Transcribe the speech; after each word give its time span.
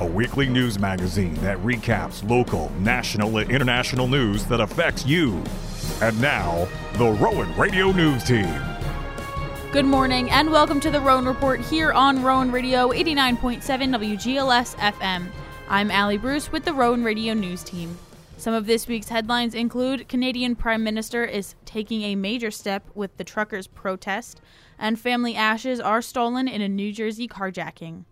a 0.00 0.06
weekly 0.06 0.48
news 0.48 0.78
magazine 0.78 1.34
that 1.34 1.56
recaps 1.58 2.28
local, 2.28 2.70
national, 2.80 3.38
and 3.38 3.48
international 3.48 4.08
news 4.08 4.44
that 4.46 4.60
affects 4.60 5.06
you. 5.06 5.40
And 6.02 6.20
now, 6.20 6.66
the 6.94 7.10
Rowan 7.10 7.56
Radio 7.56 7.92
News 7.92 8.24
Team. 8.24 8.60
Good 9.70 9.84
morning 9.84 10.30
and 10.30 10.50
welcome 10.50 10.80
to 10.80 10.90
the 10.90 11.00
Rowan 11.00 11.26
Report 11.26 11.60
here 11.60 11.92
on 11.92 12.24
Rowan 12.24 12.50
Radio 12.50 12.88
89.7 12.88 13.62
WGLS 13.62 14.74
FM. 14.76 15.28
I'm 15.68 15.90
Allie 15.92 16.18
Bruce 16.18 16.50
with 16.50 16.64
the 16.64 16.74
Rowan 16.74 17.04
Radio 17.04 17.32
News 17.32 17.62
Team. 17.62 17.96
Some 18.36 18.52
of 18.52 18.66
this 18.66 18.88
week's 18.88 19.10
headlines 19.10 19.54
include 19.54 20.08
Canadian 20.08 20.56
Prime 20.56 20.82
Minister 20.82 21.24
is 21.24 21.54
taking 21.64 22.02
a 22.02 22.16
major 22.16 22.50
step 22.50 22.82
with 22.96 23.16
the 23.16 23.24
truckers' 23.24 23.68
protest, 23.68 24.40
and 24.76 24.98
family 24.98 25.36
ashes 25.36 25.78
are 25.78 26.02
stolen 26.02 26.48
in 26.48 26.60
a 26.60 26.68
New 26.68 26.92
Jersey 26.92 27.28
carjacking. 27.28 28.04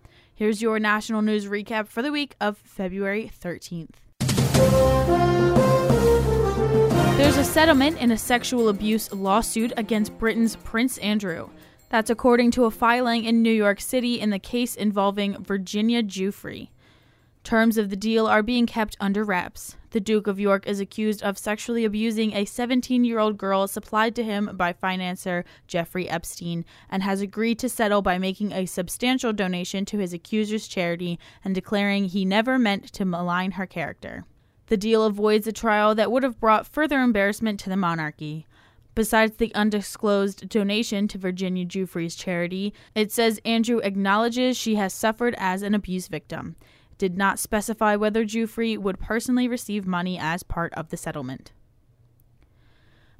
Here's 0.42 0.60
your 0.60 0.80
national 0.80 1.22
news 1.22 1.46
recap 1.46 1.86
for 1.86 2.02
the 2.02 2.10
week 2.10 2.34
of 2.40 2.58
February 2.58 3.30
13th. 3.40 3.90
There's 7.16 7.36
a 7.36 7.44
settlement 7.44 8.00
in 8.00 8.10
a 8.10 8.18
sexual 8.18 8.68
abuse 8.68 9.12
lawsuit 9.12 9.72
against 9.76 10.18
Britain's 10.18 10.56
Prince 10.56 10.98
Andrew. 10.98 11.48
That's 11.90 12.10
according 12.10 12.50
to 12.52 12.64
a 12.64 12.72
filing 12.72 13.22
in 13.22 13.40
New 13.40 13.52
York 13.52 13.80
City 13.80 14.18
in 14.18 14.30
the 14.30 14.40
case 14.40 14.74
involving 14.74 15.40
Virginia 15.40 16.02
Giuffre. 16.02 16.66
Terms 17.44 17.76
of 17.76 17.90
the 17.90 17.96
deal 17.96 18.28
are 18.28 18.42
being 18.42 18.66
kept 18.66 18.96
under 19.00 19.24
wraps. 19.24 19.76
The 19.90 20.00
Duke 20.00 20.28
of 20.28 20.38
York 20.38 20.66
is 20.66 20.78
accused 20.78 21.22
of 21.24 21.36
sexually 21.36 21.84
abusing 21.84 22.32
a 22.32 22.44
17 22.44 23.04
year 23.04 23.18
old 23.18 23.36
girl 23.36 23.66
supplied 23.66 24.14
to 24.16 24.22
him 24.22 24.50
by 24.54 24.72
financier 24.72 25.44
Jeffrey 25.66 26.08
Epstein 26.08 26.64
and 26.88 27.02
has 27.02 27.20
agreed 27.20 27.58
to 27.58 27.68
settle 27.68 28.00
by 28.00 28.16
making 28.16 28.52
a 28.52 28.66
substantial 28.66 29.32
donation 29.32 29.84
to 29.86 29.98
his 29.98 30.12
accuser's 30.12 30.68
charity 30.68 31.18
and 31.44 31.54
declaring 31.54 32.04
he 32.04 32.24
never 32.24 32.60
meant 32.60 32.92
to 32.92 33.04
malign 33.04 33.52
her 33.52 33.66
character. 33.66 34.24
The 34.68 34.76
deal 34.76 35.02
avoids 35.02 35.46
a 35.48 35.52
trial 35.52 35.96
that 35.96 36.12
would 36.12 36.22
have 36.22 36.40
brought 36.40 36.66
further 36.66 37.00
embarrassment 37.00 37.58
to 37.60 37.68
the 37.68 37.76
monarchy. 37.76 38.46
Besides 38.94 39.36
the 39.36 39.54
undisclosed 39.54 40.48
donation 40.48 41.08
to 41.08 41.18
Virginia 41.18 41.64
Giuffre's 41.64 42.14
charity, 42.14 42.72
it 42.94 43.10
says 43.10 43.40
Andrew 43.44 43.78
acknowledges 43.78 44.56
she 44.56 44.76
has 44.76 44.94
suffered 44.94 45.34
as 45.38 45.62
an 45.62 45.74
abuse 45.74 46.08
victim 46.08 46.56
did 46.98 47.16
not 47.16 47.38
specify 47.38 47.96
whether 47.96 48.24
Giuffre 48.24 48.78
would 48.78 49.00
personally 49.00 49.48
receive 49.48 49.86
money 49.86 50.18
as 50.18 50.42
part 50.42 50.72
of 50.74 50.90
the 50.90 50.96
settlement. 50.96 51.52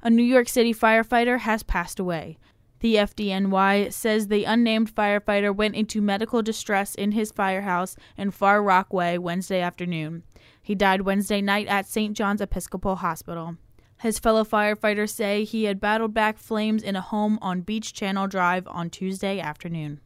A 0.01 0.09
New 0.09 0.23
York 0.23 0.49
City 0.49 0.73
firefighter 0.73 1.39
has 1.39 1.63
passed 1.63 1.99
away. 1.99 2.37
The 2.81 2.95
FDNY 2.95 3.93
says 3.93 4.27
the 4.27 4.43
unnamed 4.43 4.93
firefighter 4.93 5.55
went 5.55 5.75
into 5.75 6.01
medical 6.01 6.41
distress 6.41 6.93
in 6.95 7.13
his 7.13 7.31
firehouse 7.31 7.95
in 8.17 8.31
Far 8.31 8.61
Rockaway 8.61 9.17
Wednesday 9.17 9.61
afternoon. 9.61 10.23
He 10.61 10.75
died 10.75 11.01
Wednesday 11.01 11.41
night 11.41 11.67
at 11.67 11.87
St. 11.87 12.15
John's 12.15 12.41
Episcopal 12.41 12.97
Hospital. 12.97 13.55
His 14.01 14.19
fellow 14.19 14.43
firefighters 14.43 15.11
say 15.11 15.45
he 15.45 15.63
had 15.63 15.79
battled 15.79 16.13
back 16.13 16.37
flames 16.37 16.83
in 16.83 16.97
a 16.97 17.01
home 17.01 17.39
on 17.41 17.61
Beach 17.61 17.93
Channel 17.93 18.27
Drive 18.27 18.67
on 18.67 18.89
Tuesday 18.89 19.39
afternoon. 19.39 20.01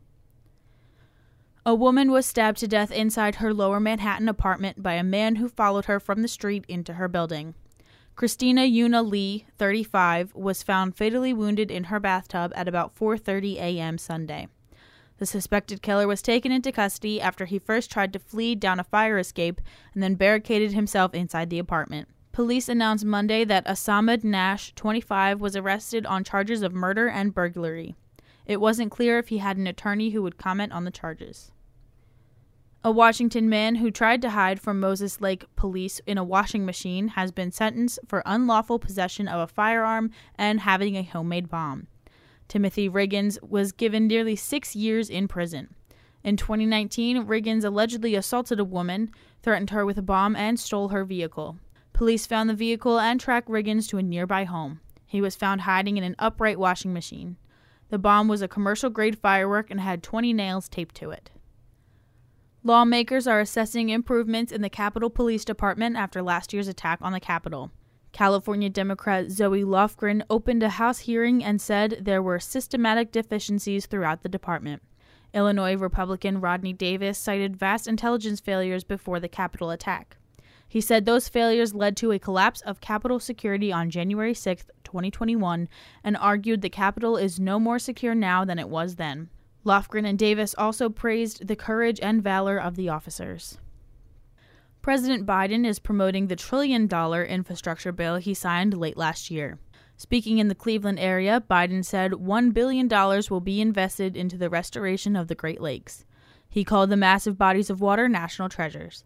A 1.67 1.75
woman 1.75 2.11
was 2.13 2.25
stabbed 2.25 2.59
to 2.59 2.67
death 2.69 2.93
inside 2.93 3.35
her 3.35 3.53
lower 3.53 3.81
Manhattan 3.81 4.29
apartment 4.29 4.81
by 4.81 4.93
a 4.93 5.03
man 5.03 5.35
who 5.35 5.49
followed 5.49 5.83
her 5.83 5.99
from 5.99 6.21
the 6.21 6.29
street 6.29 6.63
into 6.69 6.93
her 6.93 7.09
building. 7.09 7.55
Christina 8.15 8.61
Yuna 8.61 9.05
Lee, 9.05 9.47
35, 9.57 10.33
was 10.33 10.63
found 10.63 10.95
fatally 10.95 11.33
wounded 11.33 11.69
in 11.69 11.83
her 11.83 11.99
bathtub 11.99 12.53
at 12.55 12.69
about 12.69 12.95
4:30 12.95 13.57
a.m. 13.57 13.97
Sunday. 13.97 14.47
The 15.17 15.25
suspected 15.25 15.81
killer 15.81 16.07
was 16.07 16.21
taken 16.21 16.53
into 16.53 16.71
custody 16.71 17.19
after 17.19 17.43
he 17.43 17.59
first 17.59 17.91
tried 17.91 18.13
to 18.13 18.19
flee 18.19 18.55
down 18.55 18.79
a 18.79 18.85
fire 18.85 19.17
escape 19.17 19.59
and 19.93 20.01
then 20.01 20.15
barricaded 20.15 20.71
himself 20.71 21.13
inside 21.13 21.49
the 21.49 21.59
apartment. 21.59 22.07
Police 22.31 22.69
announced 22.69 23.03
Monday 23.03 23.43
that 23.43 23.67
Asamad 23.67 24.23
Nash, 24.23 24.73
25, 24.75 25.41
was 25.41 25.57
arrested 25.57 26.05
on 26.05 26.23
charges 26.23 26.61
of 26.61 26.71
murder 26.71 27.09
and 27.09 27.33
burglary. 27.33 27.97
It 28.45 28.61
wasn't 28.61 28.89
clear 28.89 29.19
if 29.19 29.27
he 29.27 29.39
had 29.39 29.57
an 29.57 29.67
attorney 29.67 30.11
who 30.11 30.23
would 30.23 30.37
comment 30.37 30.71
on 30.71 30.85
the 30.85 30.91
charges. 30.91 31.51
A 32.87 32.91
Washington 32.91 33.49
man 33.49 33.75
who 33.75 33.91
tried 33.91 34.21
to 34.21 34.29
hide 34.29 34.61
from 34.61 34.79
Moses 34.79 35.19
Lake 35.19 35.43
police 35.57 35.99
in 36.07 36.17
a 36.17 36.23
washing 36.23 36.65
machine 36.65 37.09
has 37.09 37.33
been 37.33 37.51
sentenced 37.51 37.99
for 38.07 38.23
unlawful 38.25 38.79
possession 38.79 39.27
of 39.27 39.41
a 39.41 39.53
firearm 39.53 40.09
and 40.35 40.61
having 40.61 40.95
a 40.95 41.03
homemade 41.03 41.49
bomb. 41.49 41.87
Timothy 42.47 42.87
Riggins 42.87 43.43
was 43.43 43.73
given 43.73 44.07
nearly 44.07 44.37
six 44.37 44.73
years 44.73 45.09
in 45.09 45.27
prison. 45.27 45.75
In 46.23 46.37
2019, 46.37 47.25
Riggins 47.25 47.65
allegedly 47.65 48.15
assaulted 48.15 48.57
a 48.57 48.63
woman, 48.63 49.11
threatened 49.43 49.71
her 49.71 49.85
with 49.85 49.97
a 49.97 50.01
bomb, 50.01 50.37
and 50.37 50.57
stole 50.57 50.87
her 50.87 51.03
vehicle. 51.03 51.57
Police 51.91 52.25
found 52.25 52.49
the 52.49 52.53
vehicle 52.53 53.01
and 53.01 53.19
tracked 53.19 53.49
Riggins 53.49 53.89
to 53.89 53.97
a 53.97 54.01
nearby 54.01 54.45
home. 54.45 54.79
He 55.05 55.19
was 55.19 55.35
found 55.35 55.59
hiding 55.59 55.97
in 55.97 56.05
an 56.05 56.15
upright 56.19 56.57
washing 56.57 56.93
machine. 56.93 57.35
The 57.89 57.99
bomb 57.99 58.29
was 58.29 58.41
a 58.41 58.47
commercial 58.47 58.89
grade 58.89 59.19
firework 59.19 59.69
and 59.69 59.81
had 59.81 60.01
20 60.03 60.31
nails 60.31 60.69
taped 60.69 60.95
to 60.95 61.11
it. 61.11 61.31
Lawmakers 62.63 63.27
are 63.27 63.39
assessing 63.39 63.89
improvements 63.89 64.51
in 64.51 64.61
the 64.61 64.69
Capitol 64.69 65.09
Police 65.09 65.45
Department 65.45 65.95
after 65.95 66.21
last 66.21 66.51
year's 66.53 66.67
attack 66.67 66.99
on 67.01 67.13
the 67.13 67.19
Capitol. 67.19 67.71
California 68.11 68.69
Democrat 68.69 69.29
Zoe 69.29 69.63
Lofgren 69.63 70.23
opened 70.29 70.63
a 70.63 70.69
House 70.69 70.99
hearing 70.99 71.43
and 71.43 71.61
said 71.61 71.99
there 72.01 72.21
were 72.21 72.39
systematic 72.39 73.11
deficiencies 73.11 73.85
throughout 73.85 74.23
the 74.23 74.29
department. 74.29 74.81
Illinois 75.33 75.75
Republican 75.75 76.41
Rodney 76.41 76.73
Davis 76.73 77.19
cited 77.19 77.55
vast 77.55 77.87
intelligence 77.87 78.39
failures 78.39 78.83
before 78.83 79.19
the 79.19 79.27
Capitol 79.27 79.69
attack. 79.69 80.17
He 80.67 80.81
said 80.81 81.05
those 81.05 81.29
failures 81.29 81.75
led 81.75 81.95
to 81.97 82.11
a 82.11 82.19
collapse 82.19 82.61
of 82.61 82.81
Capitol 82.81 83.19
security 83.19 83.71
on 83.71 83.91
January 83.91 84.33
6, 84.33 84.65
2021, 84.83 85.69
and 86.03 86.17
argued 86.17 86.61
the 86.61 86.69
Capitol 86.69 87.17
is 87.17 87.39
no 87.39 87.59
more 87.59 87.79
secure 87.79 88.15
now 88.15 88.43
than 88.43 88.59
it 88.59 88.67
was 88.67 88.95
then. 88.95 89.29
Lofgren 89.67 90.07
and 90.07 90.17
Davis 90.17 90.55
also 90.57 90.89
praised 90.89 91.47
the 91.47 91.55
courage 91.55 91.99
and 92.01 92.23
valor 92.23 92.57
of 92.57 92.75
the 92.75 92.87
officers. 92.87 93.57
President 94.81 95.25
Biden 95.25 95.65
is 95.67 95.77
promoting 95.77 96.27
the 96.27 96.37
trillion 96.37 96.87
dollar 96.87 97.25
infrastructure 97.25 97.91
bill 97.91 98.15
he 98.15 98.33
signed 98.33 98.73
late 98.73 98.95
last 98.95 99.29
year. 99.29 99.59
Speaking 99.97 100.37
in 100.37 100.47
the 100.47 100.55
Cleveland 100.55 100.99
area, 100.99 101.43
Biden 101.49 101.83
said 101.83 102.13
$1 102.13 102.53
billion 102.53 102.87
will 103.29 103.41
be 103.41 103.59
invested 103.59 104.15
into 104.15 104.37
the 104.37 104.49
restoration 104.49 105.17
of 105.17 105.27
the 105.27 105.35
Great 105.35 105.59
Lakes. 105.59 106.05
He 106.49 106.63
called 106.63 106.89
the 106.89 106.95
massive 106.95 107.37
bodies 107.37 107.69
of 107.69 107.81
water 107.81 108.07
national 108.07 108.47
treasures. 108.47 109.03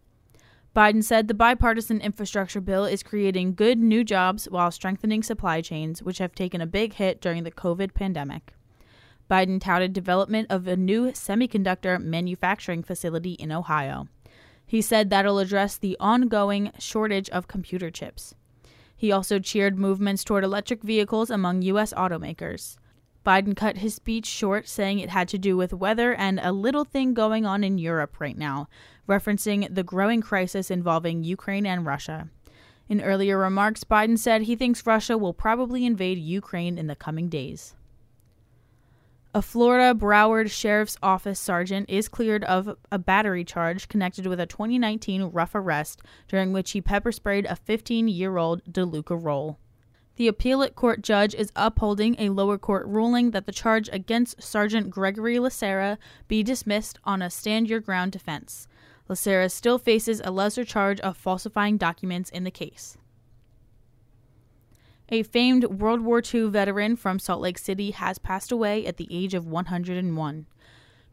Biden 0.75 1.03
said 1.03 1.27
the 1.27 1.33
bipartisan 1.33 1.99
infrastructure 2.01 2.61
bill 2.61 2.85
is 2.85 3.01
creating 3.01 3.55
good 3.55 3.79
new 3.79 4.03
jobs 4.03 4.45
while 4.45 4.69
strengthening 4.69 5.23
supply 5.23 5.61
chains, 5.61 6.03
which 6.03 6.19
have 6.19 6.35
taken 6.35 6.61
a 6.61 6.67
big 6.67 6.93
hit 6.93 7.19
during 7.19 7.43
the 7.43 7.51
COVID 7.51 7.95
pandemic. 7.95 8.53
Biden 9.31 9.61
touted 9.61 9.93
development 9.93 10.47
of 10.49 10.67
a 10.67 10.75
new 10.75 11.05
semiconductor 11.13 12.03
manufacturing 12.03 12.83
facility 12.83 13.31
in 13.35 13.49
Ohio. 13.49 14.09
He 14.67 14.81
said 14.81 15.09
that'll 15.09 15.39
address 15.39 15.77
the 15.77 15.95
ongoing 16.01 16.73
shortage 16.77 17.29
of 17.29 17.47
computer 17.47 17.89
chips. 17.89 18.35
He 18.93 19.09
also 19.09 19.39
cheered 19.39 19.79
movements 19.79 20.25
toward 20.25 20.43
electric 20.43 20.83
vehicles 20.83 21.29
among 21.29 21.61
U.S. 21.61 21.93
automakers. 21.93 22.75
Biden 23.25 23.55
cut 23.55 23.77
his 23.77 23.95
speech 23.95 24.25
short, 24.25 24.67
saying 24.67 24.99
it 24.99 25.09
had 25.09 25.29
to 25.29 25.37
do 25.37 25.55
with 25.55 25.73
weather 25.73 26.13
and 26.13 26.37
a 26.43 26.51
little 26.51 26.83
thing 26.83 27.13
going 27.13 27.45
on 27.45 27.63
in 27.63 27.77
Europe 27.77 28.19
right 28.19 28.37
now, 28.37 28.67
referencing 29.07 29.73
the 29.73 29.83
growing 29.83 30.19
crisis 30.19 30.69
involving 30.69 31.23
Ukraine 31.23 31.65
and 31.65 31.85
Russia. 31.85 32.27
In 32.89 32.99
earlier 32.99 33.37
remarks, 33.37 33.85
Biden 33.85 34.19
said 34.19 34.41
he 34.41 34.57
thinks 34.57 34.85
Russia 34.85 35.17
will 35.17 35.33
probably 35.33 35.85
invade 35.85 36.17
Ukraine 36.17 36.77
in 36.77 36.87
the 36.87 36.97
coming 36.97 37.29
days. 37.29 37.75
A 39.33 39.41
Florida 39.41 39.97
Broward 39.97 40.51
Sheriff's 40.51 40.97
Office 41.01 41.39
sergeant 41.39 41.89
is 41.89 42.09
cleared 42.09 42.43
of 42.43 42.75
a 42.91 42.99
battery 42.99 43.45
charge 43.45 43.87
connected 43.87 44.27
with 44.27 44.41
a 44.41 44.45
2019 44.45 45.23
rough 45.23 45.55
arrest 45.55 46.01
during 46.27 46.51
which 46.51 46.71
he 46.71 46.81
pepper 46.81 47.13
sprayed 47.13 47.45
a 47.45 47.55
15 47.55 48.09
year 48.09 48.35
old 48.35 48.61
Delucca 48.69 49.15
Rolle. 49.15 49.57
The 50.17 50.27
appellate 50.27 50.75
court 50.75 51.01
judge 51.01 51.33
is 51.33 51.53
upholding 51.55 52.17
a 52.19 52.27
lower 52.27 52.57
court 52.57 52.85
ruling 52.87 53.31
that 53.31 53.45
the 53.45 53.53
charge 53.53 53.89
against 53.93 54.43
Sergeant 54.43 54.89
Gregory 54.89 55.37
LaCerra 55.37 55.97
be 56.27 56.43
dismissed 56.43 56.99
on 57.05 57.21
a 57.21 57.29
stand 57.29 57.69
your 57.69 57.79
ground 57.79 58.11
defense. 58.11 58.67
LaCerra 59.09 59.49
still 59.49 59.77
faces 59.77 60.21
a 60.25 60.31
lesser 60.31 60.65
charge 60.65 60.99
of 60.99 61.15
falsifying 61.15 61.77
documents 61.77 62.29
in 62.31 62.43
the 62.43 62.51
case. 62.51 62.97
A 65.13 65.23
famed 65.23 65.65
World 65.65 65.99
War 65.99 66.21
II 66.23 66.47
veteran 66.47 66.95
from 66.95 67.19
Salt 67.19 67.41
Lake 67.41 67.57
City 67.57 67.91
has 67.91 68.17
passed 68.17 68.49
away 68.49 68.85
at 68.85 68.95
the 68.95 69.09
age 69.11 69.33
of 69.33 69.45
101. 69.45 70.45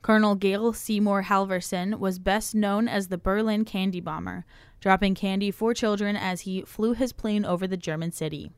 Colonel 0.02 0.34
Gail 0.36 0.72
Seymour 0.72 1.24
Halvorsen 1.24 1.98
was 1.98 2.20
best 2.20 2.54
known 2.54 2.86
as 2.86 3.08
the 3.08 3.18
Berlin 3.18 3.64
candy 3.64 3.98
bomber, 4.00 4.44
dropping 4.80 5.16
candy 5.16 5.50
for 5.50 5.74
children 5.74 6.14
as 6.14 6.42
he 6.42 6.62
flew 6.62 6.92
his 6.92 7.12
plane 7.12 7.44
over 7.44 7.66
the 7.66 7.76
German 7.76 8.12
city. 8.12 8.52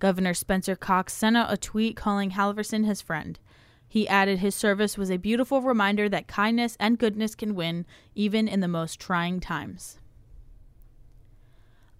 Governor 0.00 0.34
Spencer 0.34 0.76
Cox 0.76 1.14
sent 1.14 1.38
out 1.38 1.50
a 1.50 1.56
tweet 1.56 1.96
calling 1.96 2.32
Halvorsen 2.32 2.84
his 2.84 3.00
friend. 3.00 3.38
He 3.88 4.06
added 4.06 4.40
his 4.40 4.54
service 4.54 4.98
was 4.98 5.10
a 5.10 5.16
beautiful 5.16 5.62
reminder 5.62 6.10
that 6.10 6.28
kindness 6.28 6.76
and 6.78 6.98
goodness 6.98 7.34
can 7.34 7.54
win 7.54 7.86
even 8.14 8.46
in 8.46 8.60
the 8.60 8.68
most 8.68 9.00
trying 9.00 9.40
times. 9.40 9.98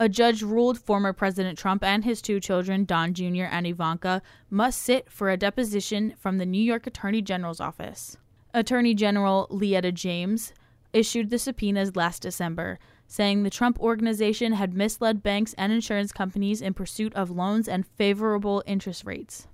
A 0.00 0.08
judge 0.08 0.43
ruled 0.43 0.76
former 0.76 1.12
President 1.12 1.56
Trump 1.56 1.85
and 1.85 2.05
his 2.05 2.20
two 2.20 2.41
children, 2.41 2.85
Don 2.85 3.14
Jr. 3.14 3.44
and 3.44 3.64
Ivanka, 3.64 4.23
must 4.50 4.82
sit 4.82 5.08
for 5.08 5.31
a 5.31 5.37
deposition 5.37 6.14
from 6.19 6.38
the 6.38 6.46
New 6.46 6.62
York 6.62 6.88
Attorney 6.88 7.23
General's 7.23 7.61
office. 7.61 8.17
Attorney 8.52 8.94
General 8.94 9.46
Letitia 9.50 9.93
James 9.93 10.52
issued 10.93 11.31
the 11.31 11.38
subpoenas 11.38 11.94
last 11.94 12.23
December, 12.23 12.81
saying 13.06 13.43
the 13.43 13.50
Trump 13.50 13.79
organization 13.79 14.52
had 14.52 14.75
misled 14.75 15.23
banks 15.23 15.55
and 15.56 15.73
insurance 15.73 16.11
companies 16.11 16.61
in 16.61 16.75
pursuit 16.75 17.14
of 17.14 17.31
loans 17.31 17.69
and 17.69 17.87
favorable 17.87 18.64
interest 18.67 19.05
rates. 19.05 19.47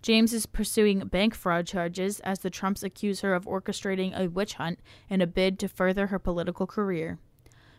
James 0.00 0.32
is 0.32 0.46
pursuing 0.46 1.00
bank 1.00 1.34
fraud 1.34 1.66
charges 1.66 2.20
as 2.20 2.38
the 2.38 2.50
Trumps 2.50 2.82
accuse 2.82 3.20
her 3.20 3.34
of 3.34 3.44
orchestrating 3.44 4.18
a 4.18 4.28
witch 4.28 4.54
hunt 4.54 4.80
in 5.10 5.20
a 5.20 5.26
bid 5.26 5.58
to 5.58 5.68
further 5.68 6.06
her 6.06 6.18
political 6.18 6.66
career. 6.66 7.18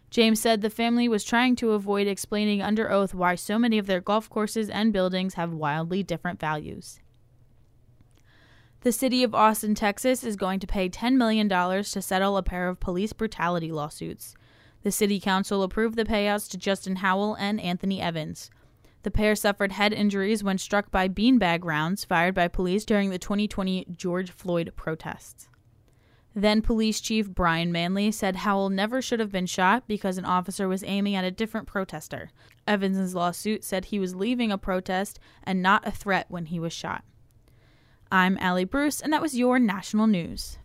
James 0.10 0.40
said 0.40 0.62
the 0.62 0.70
family 0.70 1.08
was 1.08 1.24
trying 1.24 1.56
to 1.58 1.72
avoid 1.72 2.08
explaining 2.08 2.62
under 2.62 2.92
oath 2.92 3.14
why 3.14 3.36
so 3.36 3.60
many 3.60 3.78
of 3.78 3.86
their 3.86 4.02
golf 4.02 4.30
courses 4.30 4.70
and 4.70 4.92
buildings 4.92 5.36
have 5.36 5.54
wildly 5.54 6.02
different 6.02 6.40
values. 6.40 7.00
The 8.82 8.92
city 8.94 9.24
of 9.24 9.36
Austin, 9.36 9.76
Texas 9.76 10.24
is 10.24 10.38
going 10.38 10.62
to 10.62 10.68
pay 10.68 10.90
$10 10.90 11.16
million 11.16 11.50
to 11.50 12.02
settle 12.02 12.38
a 12.38 12.44
pair 12.44 12.70
of 12.70 12.80
police 12.80 13.12
brutality 13.12 13.72
lawsuits. 13.72 14.36
The 14.84 14.92
city 14.92 15.20
council 15.20 15.64
approved 15.64 15.98
the 15.98 16.06
payouts 16.06 16.50
to 16.52 16.58
Justin 16.58 16.98
Howell 16.98 17.36
and 17.36 17.60
Anthony 17.60 18.02
Evans. 18.02 18.50
The 19.04 19.12
pair 19.12 19.36
suffered 19.36 19.74
head 19.74 19.92
injuries 19.92 20.44
when 20.44 20.58
struck 20.58 20.92
by 20.92 21.10
beanbag 21.10 21.66
rounds 21.66 22.06
fired 22.06 22.34
by 22.34 22.48
police 22.48 22.86
during 22.86 23.10
the 23.10 23.20
2020 23.20 23.86
George 23.98 24.32
Floyd 24.32 24.72
protests. 24.78 25.49
Then 26.36 26.62
Police 26.62 27.02
Chief 27.02 27.30
Brian 27.30 27.72
Manley 27.72 28.12
said 28.12 28.38
Howell 28.38 28.70
never 28.70 29.02
should 29.02 29.20
have 29.20 29.32
been 29.32 29.48
shot 29.48 29.88
because 29.88 30.18
an 30.18 30.26
officer 30.26 30.68
was 30.68 30.84
aiming 30.84 31.16
at 31.16 31.26
a 31.26 31.32
different 31.32 31.68
protester. 31.68 32.30
Evans's 32.68 33.16
lawsuit 33.16 33.64
said 33.64 33.86
he 33.86 34.00
was 34.00 34.16
leaving 34.16 34.52
a 34.52 34.58
protest 34.58 35.20
and 35.44 35.62
not 35.62 35.88
a 35.88 35.92
threat 35.92 36.28
when 36.30 36.46
he 36.46 36.60
was 36.60 36.72
shot. 36.72 37.04
I'm 38.12 38.38
Allie 38.40 38.64
Bruce, 38.66 39.02
and 39.02 39.12
that 39.14 39.22
was 39.22 39.38
your 39.38 39.60
national 39.60 40.08
news. 40.08 40.58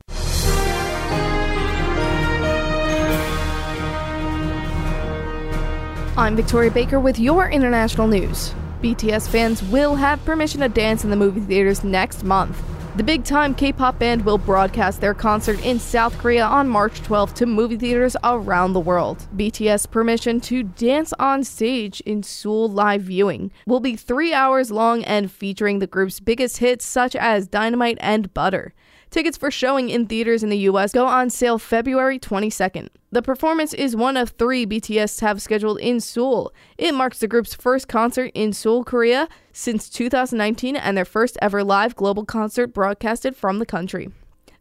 I'm 6.17 6.37
Victoria 6.37 6.71
Baker 6.71 7.01
with 7.01 7.19
your 7.19 7.51
international 7.51 8.07
news. 8.07 8.55
BTS 8.83 9.29
fans 9.29 9.63
will 9.65 9.97
have 9.97 10.25
permission 10.25 10.61
to 10.61 10.69
dance 10.69 11.05
in 11.05 11.11
the 11.11 11.17
movie 11.17 11.41
theaters 11.41 11.83
next 11.83 12.23
month. 12.23 12.63
The 12.97 13.03
big 13.03 13.25
time 13.25 13.57
K 13.57 13.73
pop 13.73 13.99
band 13.99 14.25
will 14.25 14.39
broadcast 14.39 15.01
their 15.01 15.15
concert 15.15 15.61
in 15.65 15.81
South 15.81 16.17
Korea 16.17 16.47
on 16.47 16.69
March 16.69 17.01
12th 17.01 17.35
to 17.35 17.45
movie 17.45 17.77
theaters 17.77 18.17
around 18.23 18.73
the 18.73 18.79
world. 18.79 19.27
BTS 19.37 19.91
permission 19.91 20.41
to 20.43 20.63
dance 20.63 21.13
on 21.19 21.43
stage 21.43 22.01
in 22.03 22.23
Seoul 22.23 22.69
live 22.69 23.03
viewing 23.03 23.51
will 23.67 23.81
be 23.81 23.97
three 23.97 24.33
hours 24.33 24.71
long 24.71 25.03
and 25.03 25.29
featuring 25.29 25.81
the 25.81 25.89
group's 25.89 26.21
biggest 26.21 26.59
hits 26.59 26.87
such 26.87 27.17
as 27.17 27.49
Dynamite 27.49 27.99
and 28.01 28.33
Butter. 28.33 28.73
Tickets 29.15 29.39
for 29.39 29.49
showing 29.49 29.91
in 29.91 30.07
theaters 30.07 30.43
in 30.43 30.49
the 30.49 30.67
US 30.71 30.91
go 30.91 31.07
on 31.07 31.31
sale 31.31 31.57
February 31.57 32.19
22nd. 32.19 32.89
The 33.13 33.23
performance 33.23 33.73
is 33.73 33.95
one 33.95 34.17
of 34.17 34.31
three 34.31 34.67
BTS 34.67 35.21
have 35.21 35.41
scheduled 35.41 35.79
in 35.79 36.01
Seoul. 36.01 36.53
It 36.79 36.97
marks 36.97 37.21
the 37.21 37.29
group's 37.29 37.55
first 37.55 37.87
concert 37.87 38.33
in 38.35 38.53
Seoul, 38.53 38.83
Korea 38.83 39.29
since 39.53 39.89
2019 39.89 40.75
and 40.75 40.97
their 40.97 41.05
first 41.05 41.39
ever 41.41 41.63
live 41.63 41.95
global 41.95 42.25
concert 42.25 42.75
broadcasted 42.75 43.37
from 43.37 43.61
the 43.61 43.67
country. 43.67 44.11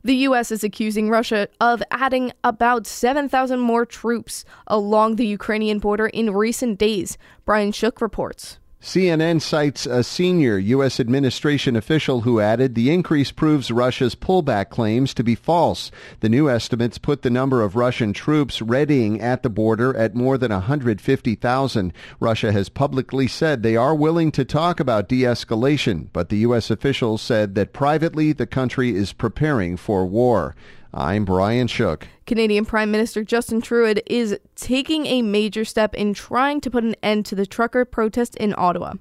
The 0.04 0.18
U.S. 0.28 0.52
is 0.52 0.64
accusing 0.64 1.10
Russia 1.10 1.48
of 1.60 1.82
adding 1.90 2.32
about 2.44 2.86
7,000 2.86 3.60
more 3.60 3.88
troops 3.88 4.46
along 4.68 5.16
the 5.16 5.26
Ukrainian 5.26 5.80
border 5.80 6.06
in 6.06 6.32
recent 6.32 6.78
days, 6.78 7.18
Brian 7.44 7.72
Shook 7.72 8.02
reports. 8.02 8.60
CNN 8.84 9.42
cites 9.42 9.86
a 9.86 10.04
senior 10.04 10.58
U.S. 10.58 11.00
administration 11.00 11.78
official 11.78 12.22
who 12.22 12.42
added 12.42 12.76
the 12.76 12.92
increase 12.92 13.32
proves 13.32 13.72
Russia's 13.72 14.14
pullback 14.14 14.70
claims 14.70 15.14
to 15.14 15.24
be 15.24 15.36
false. 15.36 15.90
The 16.20 16.28
new 16.28 16.50
estimates 16.50 16.98
put 16.98 17.22
the 17.22 17.30
number 17.30 17.62
of 17.62 17.78
Russian 17.78 18.12
troops 18.12 18.62
readying 18.62 19.22
at 19.22 19.42
the 19.42 19.50
border 19.50 19.96
at 19.96 20.16
more 20.16 20.38
than 20.38 20.52
150,000. 20.52 21.94
Russia 22.20 22.52
has 22.52 22.68
publicly 22.68 23.26
said 23.26 23.64
they 23.64 23.78
are 23.78 23.96
willing 23.96 24.34
to 24.34 24.44
talk 24.44 24.82
about 24.82 25.08
de 25.08 25.22
escalation, 25.22 26.10
but 26.12 26.28
the 26.28 26.40
U.S. 26.40 26.70
official 26.70 27.18
said 27.18 27.56
that 27.56 27.72
privately 27.72 28.34
the 28.34 28.46
country 28.46 28.94
is 28.94 29.14
preparing 29.14 29.78
for 29.78 30.06
war. 30.06 30.56
I'm 30.96 31.26
Brian 31.26 31.66
Shook. 31.66 32.08
Canadian 32.28 32.66
Prime 32.66 32.92
Minister 32.92 33.24
Justin 33.24 33.62
Trudeau 33.62 34.00
is 34.06 34.38
taking 34.56 35.08
a 35.08 35.24
major 35.24 35.66
step 35.66 35.96
in 35.96 36.14
trying 36.14 36.62
to 36.62 36.70
put 36.70 36.84
an 36.84 36.96
end 37.02 37.26
to 37.26 37.36
the 37.36 37.48
trucker 37.48 37.84
protest 37.84 38.36
in 38.36 38.54
Ottawa. 38.56 38.94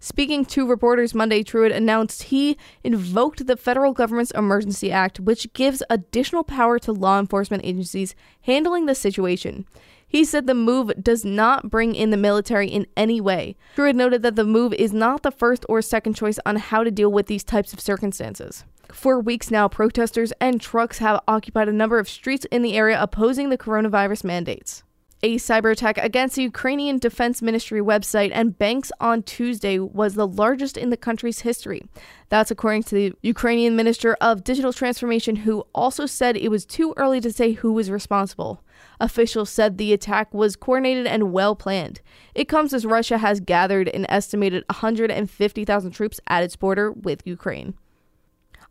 Speaking 0.00 0.44
to 0.46 0.66
reporters 0.66 1.14
Monday, 1.14 1.44
Trudeau 1.44 1.74
announced 1.74 2.24
he 2.24 2.58
invoked 2.82 3.46
the 3.46 3.56
federal 3.56 3.92
government's 3.92 4.32
Emergency 4.32 4.90
Act, 4.90 5.20
which 5.20 5.52
gives 5.52 5.84
additional 5.88 6.42
power 6.42 6.80
to 6.80 6.92
law 6.92 7.20
enforcement 7.20 7.64
agencies 7.64 8.16
handling 8.42 8.86
the 8.86 8.94
situation. 8.96 9.66
He 10.08 10.24
said 10.24 10.46
the 10.46 10.54
move 10.54 10.92
does 11.02 11.24
not 11.24 11.70
bring 11.70 11.94
in 11.94 12.10
the 12.10 12.16
military 12.16 12.68
in 12.68 12.86
any 12.96 13.20
way. 13.20 13.56
Trudeau 13.74 13.96
noted 13.96 14.22
that 14.22 14.36
the 14.36 14.44
move 14.44 14.72
is 14.74 14.92
not 14.92 15.22
the 15.22 15.30
first 15.30 15.66
or 15.68 15.82
second 15.82 16.14
choice 16.14 16.38
on 16.46 16.56
how 16.56 16.84
to 16.84 16.90
deal 16.90 17.10
with 17.10 17.26
these 17.26 17.44
types 17.44 17.72
of 17.72 17.80
circumstances. 17.80 18.64
For 18.92 19.18
weeks 19.18 19.50
now, 19.50 19.68
protesters 19.68 20.32
and 20.40 20.60
trucks 20.60 20.98
have 20.98 21.20
occupied 21.26 21.68
a 21.68 21.72
number 21.72 21.98
of 21.98 22.08
streets 22.08 22.46
in 22.52 22.62
the 22.62 22.74
area 22.74 23.02
opposing 23.02 23.50
the 23.50 23.58
coronavirus 23.58 24.24
mandates. 24.24 24.84
A 25.26 25.38
cyber 25.38 25.72
attack 25.72 25.98
against 25.98 26.36
the 26.36 26.42
Ukrainian 26.42 26.98
Defense 26.98 27.42
Ministry 27.42 27.80
website 27.80 28.30
and 28.32 28.56
banks 28.56 28.92
on 29.00 29.24
Tuesday 29.24 29.80
was 29.80 30.14
the 30.14 30.24
largest 30.24 30.76
in 30.76 30.90
the 30.90 30.96
country's 30.96 31.40
history. 31.40 31.82
That's 32.28 32.52
according 32.52 32.84
to 32.84 32.94
the 32.94 33.12
Ukrainian 33.22 33.74
Minister 33.74 34.16
of 34.20 34.44
Digital 34.44 34.72
Transformation, 34.72 35.34
who 35.34 35.64
also 35.74 36.06
said 36.06 36.36
it 36.36 36.52
was 36.52 36.64
too 36.64 36.94
early 36.96 37.20
to 37.22 37.32
say 37.32 37.54
who 37.54 37.72
was 37.72 37.90
responsible. 37.90 38.62
Officials 39.00 39.50
said 39.50 39.78
the 39.78 39.92
attack 39.92 40.32
was 40.32 40.54
coordinated 40.54 41.08
and 41.08 41.32
well 41.32 41.56
planned. 41.56 42.02
It 42.36 42.44
comes 42.44 42.72
as 42.72 42.86
Russia 42.86 43.18
has 43.18 43.40
gathered 43.40 43.88
an 43.88 44.06
estimated 44.08 44.62
150,000 44.70 45.90
troops 45.90 46.20
at 46.28 46.44
its 46.44 46.54
border 46.54 46.92
with 46.92 47.26
Ukraine. 47.26 47.74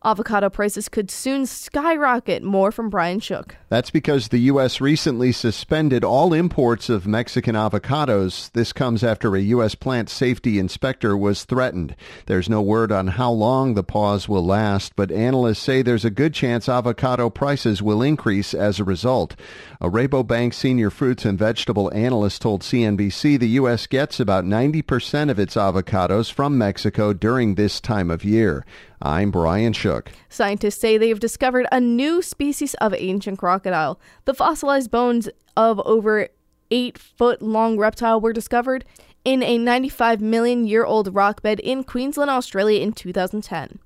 Avocado 0.05 0.51
prices 0.51 0.88
could 0.88 1.09
soon 1.09 1.47
skyrocket. 1.47 2.43
More 2.43 2.71
from 2.71 2.91
Brian 2.91 3.19
Shook. 3.19 3.55
That's 3.69 3.89
because 3.89 4.27
the 4.27 4.38
U.S. 4.38 4.79
recently 4.79 5.31
suspended 5.31 6.03
all 6.03 6.31
imports 6.31 6.89
of 6.89 7.07
Mexican 7.07 7.55
avocados. 7.55 8.51
This 8.51 8.71
comes 8.71 9.03
after 9.03 9.35
a 9.35 9.41
U.S. 9.41 9.74
plant 9.74 10.12
safety 10.12 10.59
inspector 10.59 11.17
was 11.17 11.43
threatened. 11.43 11.95
There's 12.27 12.47
no 12.47 12.62
word 12.62 12.91
on 12.91 13.07
how 13.07 13.31
long 13.31 13.74
the 13.74 13.83
pause 13.83 14.29
will 14.29 14.45
last, 14.45 14.95
but 14.95 15.12
analysts 15.12 15.63
say 15.63 15.81
there's 15.81 16.05
a 16.05 16.12
good 16.12 16.35
chance 16.35 16.69
avocado 16.69 17.31
prices 17.31 17.81
will 17.81 18.03
increase 18.03 18.53
as 18.53 18.79
a 18.79 18.83
result. 18.83 19.35
A 19.81 19.89
Rabobank 19.89 20.53
senior 20.53 20.91
fruits 20.91 21.25
and 21.25 21.39
vegetable 21.39 21.91
analyst 21.95 22.43
told 22.43 22.62
CNBC 22.62 23.39
the 23.39 23.50
U.S. 23.50 23.88
gets 23.88 24.19
about 24.19 24.45
90% 24.45 25.31
of 25.31 25.39
its 25.39 25.55
avocados 25.55 26.31
from 26.31 26.59
Mexico 26.59 27.12
during 27.12 27.55
this 27.55 27.81
time 27.81 28.12
of 28.12 28.24
year. 28.24 28.63
I'm 29.02 29.32
Brian 29.32 29.74
Shook. 29.74 30.12
Scientists 30.30 30.80
say 30.80 30.98
they 30.98 31.10
have 31.10 31.20
discovered 31.20 31.68
a 31.72 31.80
new 31.80 32.22
species 32.22 32.74
of 32.75 32.94
ancient 32.94 33.40
crocodile. 33.40 34.00
The 34.25 34.34
fossilized 34.34 34.92
bones 34.92 35.30
of 35.58 35.80
over 35.86 36.30
eight 36.72 36.98
foot 36.98 37.42
long 37.42 37.78
reptile 37.78 38.20
were 38.20 38.34
discovered 38.34 38.86
in 39.24 39.42
a 39.44 39.58
95 39.58 40.22
million 40.22 40.66
year 40.66 40.86
old 40.86 41.14
rock 41.14 41.42
bed 41.42 41.60
in 41.60 41.84
Queensland, 41.84 42.30
Australia 42.30 42.82
in 42.82 42.94
2010. 42.94 43.80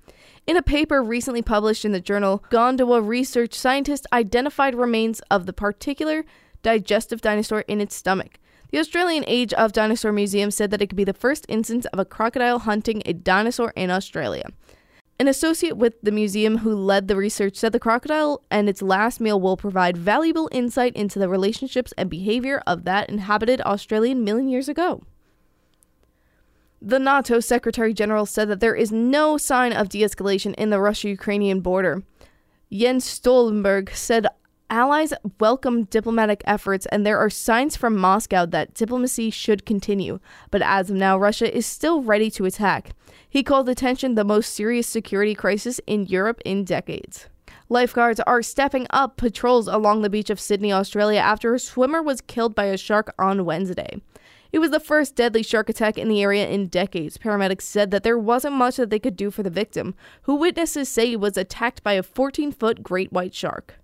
In 0.48 0.58
a 0.58 0.62
paper 0.62 1.04
recently 1.04 1.42
published 1.42 1.86
in 1.86 1.92
the 1.92 2.02
journal 2.02 2.44
Gondwana 2.50 3.06
Research, 3.06 3.54
scientists 3.54 4.08
identified 4.12 4.76
remains 4.76 5.22
of 5.32 5.46
the 5.46 5.54
particular 5.54 6.26
digestive 6.62 7.22
dinosaur 7.22 7.62
in 7.62 7.80
its 7.82 7.96
stomach. 7.96 8.40
The 8.72 8.80
Australian 8.80 9.24
Age 9.28 9.54
of 9.54 9.74
Dinosaur 9.74 10.12
Museum 10.12 10.52
said 10.52 10.70
that 10.72 10.82
it 10.82 10.88
could 10.88 10.96
be 10.96 11.04
the 11.04 11.14
first 11.14 11.46
instance 11.50 11.86
of 11.88 11.98
a 12.00 12.06
crocodile 12.06 12.60
hunting 12.60 13.02
a 13.06 13.14
dinosaur 13.14 13.74
in 13.76 13.90
Australia. 13.90 14.44
An 15.22 15.28
associate 15.28 15.76
with 15.76 15.96
the 16.02 16.14
museum 16.14 16.60
who 16.60 16.74
led 16.74 17.10
the 17.10 17.16
research 17.18 17.58
said 17.58 17.74
the 17.74 17.80
crocodile 17.80 18.42
and 18.50 18.70
its 18.70 18.82
last 18.82 19.20
meal 19.20 19.40
will 19.42 19.58
provide 19.58 19.98
valuable 19.98 20.48
insight 20.54 20.96
into 20.96 21.20
the 21.20 21.28
relationships 21.28 21.94
and 21.98 22.10
behavior 22.10 22.64
of 22.66 22.86
that 22.86 23.10
inhabited 23.10 23.60
Australian 23.62 24.24
million 24.24 24.48
years 24.48 24.70
ago. 24.70 25.04
The 26.82 27.00
NATO 27.00 27.42
Secretary 27.42 27.94
General 27.94 28.26
said 28.26 28.48
that 28.48 28.62
there 28.62 28.76
is 28.76 28.94
no 28.94 29.38
sign 29.38 29.74
of 29.74 29.90
de 29.90 30.04
escalation 30.04 30.56
in 30.56 30.70
the 30.70 30.80
Russia 30.80 31.10
Ukrainian 31.10 31.60
border. 31.60 32.02
Jens 32.72 33.04
Stoltenberg 33.04 33.94
said 33.94 34.26
allies 34.70 35.14
welcome 35.40 35.84
diplomatic 35.86 36.42
efforts 36.46 36.86
and 36.88 37.06
there 37.06 37.18
are 37.18 37.30
signs 37.30 37.76
from 37.76 37.98
Moscow 37.98 38.46
that 38.46 38.74
diplomacy 38.74 39.30
should 39.30 39.66
continue, 39.66 40.20
but 40.52 40.62
as 40.62 40.90
of 40.90 40.96
now, 40.96 41.18
Russia 41.18 41.56
is 41.56 41.66
still 41.66 42.02
ready 42.02 42.30
to 42.32 42.46
attack. 42.46 42.92
He 43.30 43.44
called 43.44 43.66
the 43.66 43.76
tension 43.76 44.16
the 44.16 44.24
most 44.24 44.54
serious 44.54 44.88
security 44.88 45.36
crisis 45.36 45.80
in 45.88 46.06
Europe 46.06 46.42
in 46.46 46.64
decades. 46.64 47.28
Lifeguards 47.68 48.20
are 48.22 48.42
stepping 48.42 48.88
up 48.90 49.18
patrols 49.18 49.68
along 49.68 50.02
the 50.02 50.10
beach 50.10 50.30
of 50.30 50.40
Sydney, 50.40 50.74
Australia 50.74 51.20
after 51.20 51.54
a 51.54 51.60
swimmer 51.60 52.02
was 52.02 52.22
killed 52.22 52.56
by 52.56 52.66
a 52.66 52.78
shark 52.78 53.14
on 53.20 53.46
Wednesday. 53.46 54.02
It 54.52 54.60
was 54.60 54.72
the 54.72 54.80
first 54.80 55.16
deadly 55.16 55.44
shark 55.44 55.70
attack 55.70 55.98
in 55.98 56.10
the 56.10 56.24
area 56.24 56.48
in 56.48 56.68
decades. 56.68 57.20
Paramedics 57.20 57.62
said 57.62 57.92
that 57.92 58.02
there 58.02 58.18
wasn't 58.18 58.56
much 58.56 58.78
that 58.78 58.90
they 58.90 58.98
could 58.98 59.16
do 59.16 59.30
for 59.30 59.44
the 59.44 59.52
victim, 59.52 59.94
who 60.24 60.36
witnesses 60.36 60.90
say 60.90 61.16
was 61.16 61.38
attacked 61.38 61.84
by 61.84 61.94
a 61.94 62.02
14 62.02 62.52
foot 62.52 62.82
great 62.82 63.14
white 63.14 63.36
shark. 63.36 63.76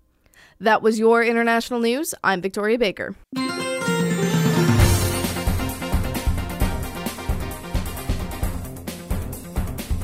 That 0.59 0.81
was 0.81 0.97
your 0.97 1.23
international 1.23 1.79
news. 1.79 2.13
I'm 2.23 2.41
Victoria 2.41 2.77
Baker. 2.77 3.15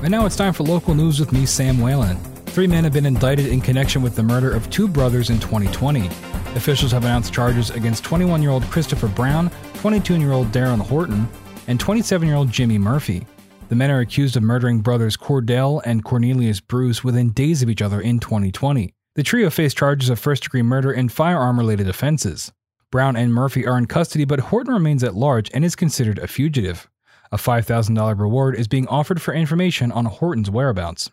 And 0.03 0.09
now 0.09 0.25
it's 0.25 0.35
time 0.35 0.53
for 0.53 0.63
local 0.63 0.95
news 0.95 1.19
with 1.19 1.31
me, 1.31 1.45
Sam 1.45 1.79
Whalen. 1.79 2.17
Three 2.47 2.65
men 2.67 2.83
have 2.83 2.93
been 2.93 3.05
indicted 3.05 3.45
in 3.45 3.61
connection 3.61 4.01
with 4.01 4.15
the 4.15 4.23
murder 4.23 4.51
of 4.51 4.69
two 4.71 4.87
brothers 4.87 5.29
in 5.29 5.39
2020. 5.39 6.07
Officials 6.55 6.91
have 6.91 7.05
announced 7.05 7.31
charges 7.31 7.69
against 7.69 8.03
21 8.03 8.41
year 8.41 8.51
old 8.51 8.63
Christopher 8.63 9.07
Brown, 9.07 9.51
22 9.75 10.19
year 10.19 10.31
old 10.31 10.47
Darren 10.47 10.81
Horton, 10.81 11.29
and 11.67 11.79
27 11.79 12.27
year 12.27 12.35
old 12.35 12.51
Jimmy 12.51 12.77
Murphy. 12.77 13.25
The 13.69 13.75
men 13.75 13.91
are 13.91 13.99
accused 13.99 14.35
of 14.35 14.43
murdering 14.43 14.81
brothers 14.81 15.15
Cordell 15.15 15.81
and 15.85 16.03
Cornelius 16.03 16.59
Bruce 16.59 17.03
within 17.03 17.29
days 17.29 17.63
of 17.63 17.69
each 17.69 17.81
other 17.81 18.01
in 18.01 18.19
2020. 18.19 18.93
The 19.15 19.23
trio 19.23 19.49
face 19.49 19.73
charges 19.73 20.09
of 20.09 20.19
first 20.19 20.43
degree 20.43 20.61
murder 20.61 20.89
and 20.89 21.11
firearm 21.11 21.59
related 21.59 21.89
offenses. 21.89 22.53
Brown 22.91 23.17
and 23.17 23.33
Murphy 23.33 23.67
are 23.67 23.77
in 23.77 23.85
custody, 23.85 24.23
but 24.23 24.39
Horton 24.39 24.73
remains 24.73 25.03
at 25.03 25.15
large 25.15 25.51
and 25.53 25.65
is 25.65 25.75
considered 25.75 26.17
a 26.17 26.27
fugitive. 26.27 26.89
A 27.29 27.37
$5,000 27.37 28.19
reward 28.19 28.55
is 28.55 28.69
being 28.69 28.87
offered 28.87 29.21
for 29.21 29.33
information 29.33 29.91
on 29.91 30.05
Horton's 30.05 30.49
whereabouts. 30.49 31.11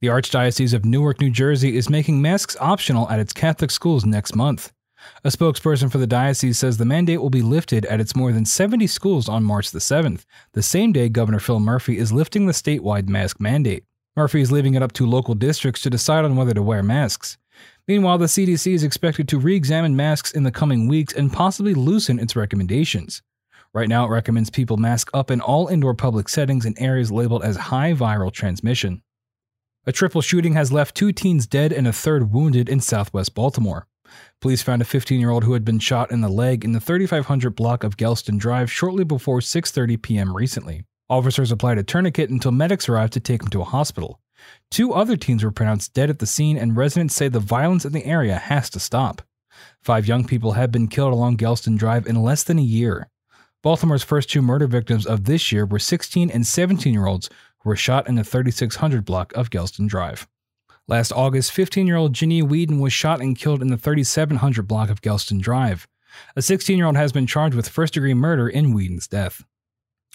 The 0.00 0.08
Archdiocese 0.08 0.72
of 0.72 0.84
Newark, 0.84 1.20
New 1.20 1.30
Jersey 1.30 1.76
is 1.76 1.90
making 1.90 2.22
masks 2.22 2.56
optional 2.60 3.08
at 3.10 3.18
its 3.18 3.32
Catholic 3.32 3.72
schools 3.72 4.04
next 4.04 4.36
month. 4.36 4.72
A 5.24 5.28
spokesperson 5.28 5.90
for 5.90 5.98
the 5.98 6.06
diocese 6.06 6.58
says 6.58 6.76
the 6.76 6.84
mandate 6.84 7.20
will 7.20 7.30
be 7.30 7.42
lifted 7.42 7.86
at 7.86 8.00
its 8.00 8.14
more 8.14 8.30
than 8.30 8.44
70 8.44 8.86
schools 8.86 9.28
on 9.28 9.42
March 9.42 9.72
the 9.72 9.80
7th, 9.80 10.24
the 10.52 10.62
same 10.62 10.92
day 10.92 11.08
Governor 11.08 11.40
Phil 11.40 11.58
Murphy 11.58 11.98
is 11.98 12.12
lifting 12.12 12.46
the 12.46 12.52
statewide 12.52 13.08
mask 13.08 13.40
mandate. 13.40 13.84
Murphy 14.16 14.40
is 14.40 14.50
leaving 14.50 14.74
it 14.74 14.82
up 14.82 14.92
to 14.92 15.06
local 15.06 15.34
districts 15.34 15.82
to 15.82 15.90
decide 15.90 16.24
on 16.24 16.36
whether 16.36 16.54
to 16.54 16.62
wear 16.62 16.82
masks. 16.82 17.36
Meanwhile, 17.86 18.16
the 18.16 18.26
CDC 18.26 18.72
is 18.72 18.82
expected 18.82 19.28
to 19.28 19.38
re 19.38 19.54
examine 19.54 19.94
masks 19.94 20.32
in 20.32 20.42
the 20.42 20.50
coming 20.50 20.88
weeks 20.88 21.12
and 21.12 21.30
possibly 21.30 21.74
loosen 21.74 22.18
its 22.18 22.34
recommendations. 22.34 23.22
Right 23.74 23.90
now, 23.90 24.06
it 24.06 24.10
recommends 24.10 24.48
people 24.48 24.78
mask 24.78 25.10
up 25.12 25.30
in 25.30 25.42
all 25.42 25.68
indoor 25.68 25.94
public 25.94 26.30
settings 26.30 26.64
in 26.64 26.78
areas 26.78 27.12
labeled 27.12 27.44
as 27.44 27.56
high 27.56 27.92
viral 27.92 28.32
transmission. 28.32 29.02
A 29.86 29.92
triple 29.92 30.22
shooting 30.22 30.54
has 30.54 30.72
left 30.72 30.96
two 30.96 31.12
teens 31.12 31.46
dead 31.46 31.72
and 31.72 31.86
a 31.86 31.92
third 31.92 32.32
wounded 32.32 32.70
in 32.70 32.80
southwest 32.80 33.34
Baltimore. 33.34 33.86
Police 34.40 34.62
found 34.62 34.80
a 34.80 34.86
15-year-old 34.86 35.44
who 35.44 35.52
had 35.52 35.64
been 35.64 35.78
shot 35.78 36.10
in 36.10 36.22
the 36.22 36.28
leg 36.28 36.64
in 36.64 36.72
the 36.72 36.80
3500 36.80 37.54
block 37.54 37.84
of 37.84 37.98
Gelston 37.98 38.38
Drive 38.38 38.72
shortly 38.72 39.04
before 39.04 39.40
6:30 39.40 40.00
p.m. 40.00 40.34
recently. 40.34 40.84
Officers 41.08 41.52
applied 41.52 41.78
a 41.78 41.84
tourniquet 41.84 42.30
until 42.30 42.50
medics 42.50 42.88
arrived 42.88 43.12
to 43.12 43.20
take 43.20 43.42
him 43.42 43.48
to 43.48 43.60
a 43.60 43.64
hospital. 43.64 44.20
Two 44.70 44.92
other 44.92 45.16
teens 45.16 45.44
were 45.44 45.52
pronounced 45.52 45.94
dead 45.94 46.10
at 46.10 46.18
the 46.18 46.26
scene, 46.26 46.56
and 46.56 46.76
residents 46.76 47.14
say 47.14 47.28
the 47.28 47.40
violence 47.40 47.84
in 47.84 47.92
the 47.92 48.04
area 48.04 48.36
has 48.36 48.68
to 48.70 48.80
stop. 48.80 49.22
Five 49.82 50.06
young 50.06 50.24
people 50.24 50.52
have 50.52 50.72
been 50.72 50.88
killed 50.88 51.12
along 51.12 51.36
Gelston 51.36 51.78
Drive 51.78 52.06
in 52.06 52.22
less 52.22 52.42
than 52.42 52.58
a 52.58 52.62
year. 52.62 53.08
Baltimore's 53.62 54.02
first 54.02 54.30
two 54.30 54.42
murder 54.42 54.66
victims 54.66 55.06
of 55.06 55.24
this 55.24 55.50
year 55.52 55.64
were 55.64 55.78
16 55.78 56.30
and 56.30 56.46
17 56.46 56.92
year 56.92 57.06
olds 57.06 57.30
who 57.60 57.70
were 57.70 57.76
shot 57.76 58.08
in 58.08 58.16
the 58.16 58.24
3600 58.24 59.04
block 59.04 59.32
of 59.34 59.50
Gelston 59.50 59.88
Drive. 59.88 60.28
Last 60.88 61.12
August, 61.12 61.52
15 61.52 61.86
year 61.86 61.96
old 61.96 62.12
Ginny 62.12 62.42
Whedon 62.42 62.80
was 62.80 62.92
shot 62.92 63.20
and 63.20 63.36
killed 63.36 63.62
in 63.62 63.68
the 63.68 63.76
3700 63.76 64.68
block 64.68 64.90
of 64.90 65.02
Gelston 65.02 65.40
Drive. 65.40 65.88
A 66.34 66.42
16 66.42 66.76
year 66.76 66.86
old 66.86 66.96
has 66.96 67.12
been 67.12 67.26
charged 67.26 67.56
with 67.56 67.68
first 67.68 67.94
degree 67.94 68.14
murder 68.14 68.48
in 68.48 68.72
Whedon's 68.72 69.08
death. 69.08 69.44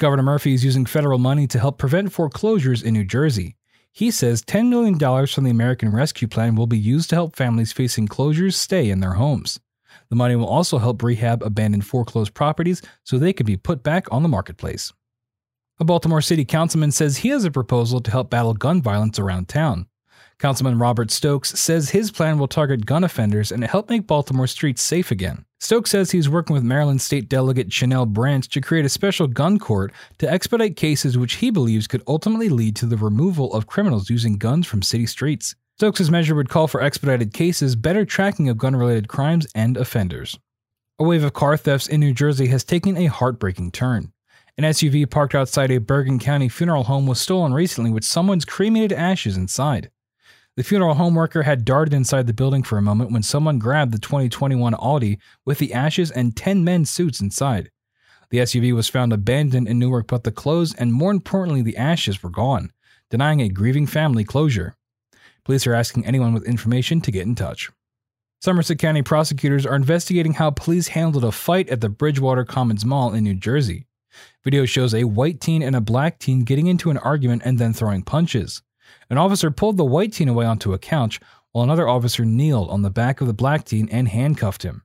Governor 0.01 0.23
Murphy 0.23 0.55
is 0.55 0.65
using 0.65 0.87
federal 0.87 1.19
money 1.19 1.45
to 1.45 1.59
help 1.59 1.77
prevent 1.77 2.11
foreclosures 2.11 2.81
in 2.81 2.95
New 2.95 3.05
Jersey. 3.05 3.55
He 3.91 4.09
says 4.09 4.41
$10 4.41 4.67
million 4.67 4.97
from 5.27 5.43
the 5.43 5.51
American 5.51 5.91
Rescue 5.91 6.27
Plan 6.27 6.55
will 6.55 6.65
be 6.65 6.79
used 6.79 7.11
to 7.11 7.15
help 7.15 7.35
families 7.35 7.71
facing 7.71 8.07
closures 8.07 8.55
stay 8.55 8.89
in 8.89 8.99
their 8.99 9.13
homes. 9.13 9.59
The 10.09 10.15
money 10.15 10.35
will 10.35 10.47
also 10.47 10.79
help 10.79 11.03
rehab 11.03 11.43
abandoned 11.43 11.85
foreclosed 11.85 12.33
properties 12.33 12.81
so 13.03 13.19
they 13.19 13.31
can 13.31 13.45
be 13.45 13.57
put 13.57 13.83
back 13.83 14.07
on 14.11 14.23
the 14.23 14.27
marketplace. 14.27 14.91
A 15.79 15.85
Baltimore 15.85 16.21
City 16.21 16.45
councilman 16.45 16.91
says 16.91 17.17
he 17.17 17.29
has 17.29 17.45
a 17.45 17.51
proposal 17.51 18.01
to 18.01 18.09
help 18.09 18.31
battle 18.31 18.55
gun 18.55 18.81
violence 18.81 19.19
around 19.19 19.49
town. 19.49 19.85
Councilman 20.41 20.79
Robert 20.79 21.11
Stokes 21.11 21.51
says 21.51 21.91
his 21.91 22.09
plan 22.09 22.39
will 22.39 22.47
target 22.47 22.87
gun 22.87 23.03
offenders 23.03 23.51
and 23.51 23.63
help 23.63 23.91
make 23.91 24.07
Baltimore 24.07 24.47
streets 24.47 24.81
safe 24.81 25.11
again. 25.11 25.45
Stokes 25.59 25.91
says 25.91 26.09
he's 26.09 26.27
working 26.27 26.55
with 26.55 26.63
Maryland 26.63 26.99
State 26.99 27.29
Delegate 27.29 27.71
Chanel 27.71 28.07
Branch 28.07 28.49
to 28.49 28.59
create 28.59 28.83
a 28.83 28.89
special 28.89 29.27
gun 29.27 29.59
court 29.59 29.93
to 30.17 30.27
expedite 30.27 30.75
cases 30.75 31.15
which 31.15 31.35
he 31.35 31.51
believes 31.51 31.85
could 31.85 32.01
ultimately 32.07 32.49
lead 32.49 32.75
to 32.77 32.87
the 32.87 32.97
removal 32.97 33.53
of 33.53 33.67
criminals 33.67 34.09
using 34.09 34.39
guns 34.39 34.65
from 34.65 34.81
city 34.81 35.05
streets. 35.05 35.53
Stokes' 35.77 36.09
measure 36.09 36.33
would 36.33 36.49
call 36.49 36.67
for 36.67 36.81
expedited 36.81 37.35
cases, 37.35 37.75
better 37.75 38.03
tracking 38.03 38.49
of 38.49 38.57
gun 38.57 38.75
related 38.75 39.07
crimes, 39.07 39.45
and 39.53 39.77
offenders. 39.77 40.39
A 40.97 41.03
wave 41.03 41.23
of 41.23 41.33
car 41.33 41.55
thefts 41.55 41.85
in 41.85 41.99
New 41.99 42.15
Jersey 42.15 42.47
has 42.47 42.63
taken 42.63 42.97
a 42.97 43.05
heartbreaking 43.05 43.73
turn. 43.73 44.11
An 44.57 44.63
SUV 44.63 45.07
parked 45.07 45.35
outside 45.35 45.69
a 45.69 45.77
Bergen 45.77 46.17
County 46.17 46.49
funeral 46.49 46.85
home 46.85 47.05
was 47.05 47.21
stolen 47.21 47.53
recently 47.53 47.91
with 47.91 48.03
someone's 48.03 48.43
cremated 48.43 48.91
ashes 48.91 49.37
inside. 49.37 49.91
The 50.57 50.63
funeral 50.63 50.95
home 50.95 51.15
worker 51.15 51.43
had 51.43 51.63
darted 51.63 51.93
inside 51.93 52.27
the 52.27 52.33
building 52.33 52.61
for 52.61 52.77
a 52.77 52.81
moment 52.81 53.11
when 53.11 53.23
someone 53.23 53.57
grabbed 53.57 53.93
the 53.93 53.99
2021 53.99 54.73
Audi 54.75 55.17
with 55.45 55.59
the 55.59 55.73
ashes 55.73 56.11
and 56.11 56.35
10 56.35 56.65
men's 56.65 56.91
suits 56.91 57.21
inside. 57.21 57.71
The 58.31 58.39
SUV 58.39 58.73
was 58.73 58.89
found 58.89 59.13
abandoned 59.13 59.69
in 59.69 59.79
Newark, 59.79 60.07
but 60.07 60.25
the 60.25 60.31
clothes 60.31 60.73
and 60.75 60.93
more 60.93 61.11
importantly, 61.11 61.61
the 61.61 61.77
ashes 61.77 62.21
were 62.21 62.29
gone, 62.29 62.71
denying 63.09 63.39
a 63.39 63.47
grieving 63.47 63.87
family 63.87 64.25
closure. 64.25 64.75
Police 65.45 65.65
are 65.67 65.73
asking 65.73 66.05
anyone 66.05 66.33
with 66.33 66.43
information 66.43 66.99
to 67.01 67.11
get 67.11 67.25
in 67.25 67.35
touch. 67.35 67.71
Somerset 68.41 68.79
County 68.79 69.03
prosecutors 69.03 69.65
are 69.65 69.75
investigating 69.75 70.33
how 70.33 70.51
police 70.51 70.89
handled 70.89 71.23
a 71.23 71.31
fight 71.31 71.69
at 71.69 71.79
the 71.79 71.89
Bridgewater 71.89 72.43
Commons 72.43 72.83
Mall 72.83 73.13
in 73.13 73.23
New 73.23 73.35
Jersey. 73.35 73.85
Video 74.43 74.65
shows 74.65 74.93
a 74.93 75.05
white 75.05 75.39
teen 75.39 75.63
and 75.63 75.75
a 75.75 75.81
black 75.81 76.19
teen 76.19 76.43
getting 76.43 76.67
into 76.67 76.89
an 76.89 76.97
argument 76.97 77.43
and 77.45 77.57
then 77.57 77.71
throwing 77.71 78.01
punches. 78.01 78.61
An 79.11 79.17
officer 79.17 79.51
pulled 79.51 79.75
the 79.75 79.83
white 79.83 80.13
teen 80.13 80.29
away 80.29 80.45
onto 80.45 80.71
a 80.71 80.79
couch, 80.79 81.19
while 81.51 81.65
another 81.65 81.85
officer 81.85 82.23
kneeled 82.23 82.69
on 82.69 82.81
the 82.81 82.89
back 82.89 83.19
of 83.19 83.27
the 83.27 83.33
black 83.33 83.65
teen 83.65 83.89
and 83.89 84.07
handcuffed 84.07 84.63
him. 84.63 84.83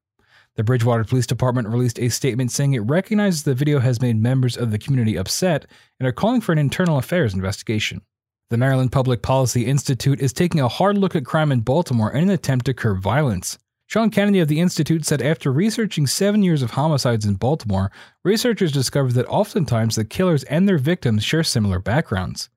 The 0.57 0.65
Bridgewater 0.65 1.05
Police 1.05 1.29
Department 1.29 1.69
released 1.69 2.01
a 2.01 2.09
statement 2.09 2.51
saying 2.51 2.73
it 2.73 2.81
recognizes 2.81 3.45
the 3.45 3.55
video 3.55 3.79
has 3.79 4.03
made 4.03 4.21
members 4.21 4.57
of 4.57 4.73
the 4.73 4.79
community 4.79 5.15
upset 5.17 5.67
and 6.01 6.09
are 6.09 6.13
calling 6.13 6.41
for 6.41 6.51
an 6.51 6.59
internal 6.59 6.99
affairs 6.99 7.35
investigation. 7.35 8.03
The 8.51 8.57
Maryland 8.57 8.91
Public 8.91 9.23
Policy 9.23 9.65
Institute 9.65 10.21
is 10.21 10.33
taking 10.33 10.61
a 10.61 10.67
hard 10.67 10.99
look 10.99 11.15
at 11.15 11.25
crime 11.25 11.53
in 11.53 11.61
Baltimore 11.61 12.11
in 12.11 12.25
an 12.25 12.31
attempt 12.31 12.67
to 12.67 12.75
curb 12.75 13.01
violence. 13.01 13.59
Sean 13.87 14.11
Kennedy 14.11 14.41
of 14.41 14.49
the 14.49 14.59
Institute 14.59 15.05
said 15.05 15.23
after 15.23 15.53
researching 15.53 16.09
seven 16.09 16.43
years 16.43 16.63
of 16.63 16.73
homicides 16.73 17.27
in 17.27 17.37
Baltimore, 17.37 17.93
researchers 18.25 18.73
discovered 18.73 19.13
that 19.13 19.29
oftentimes 19.29 19.95
the 19.95 20.05
killers 20.05 20.43
and 20.45 20.69
their 20.69 20.79
victims 20.79 21.23
share 21.23 21.45
similar 21.45 21.79
backgrounds. 21.79 22.49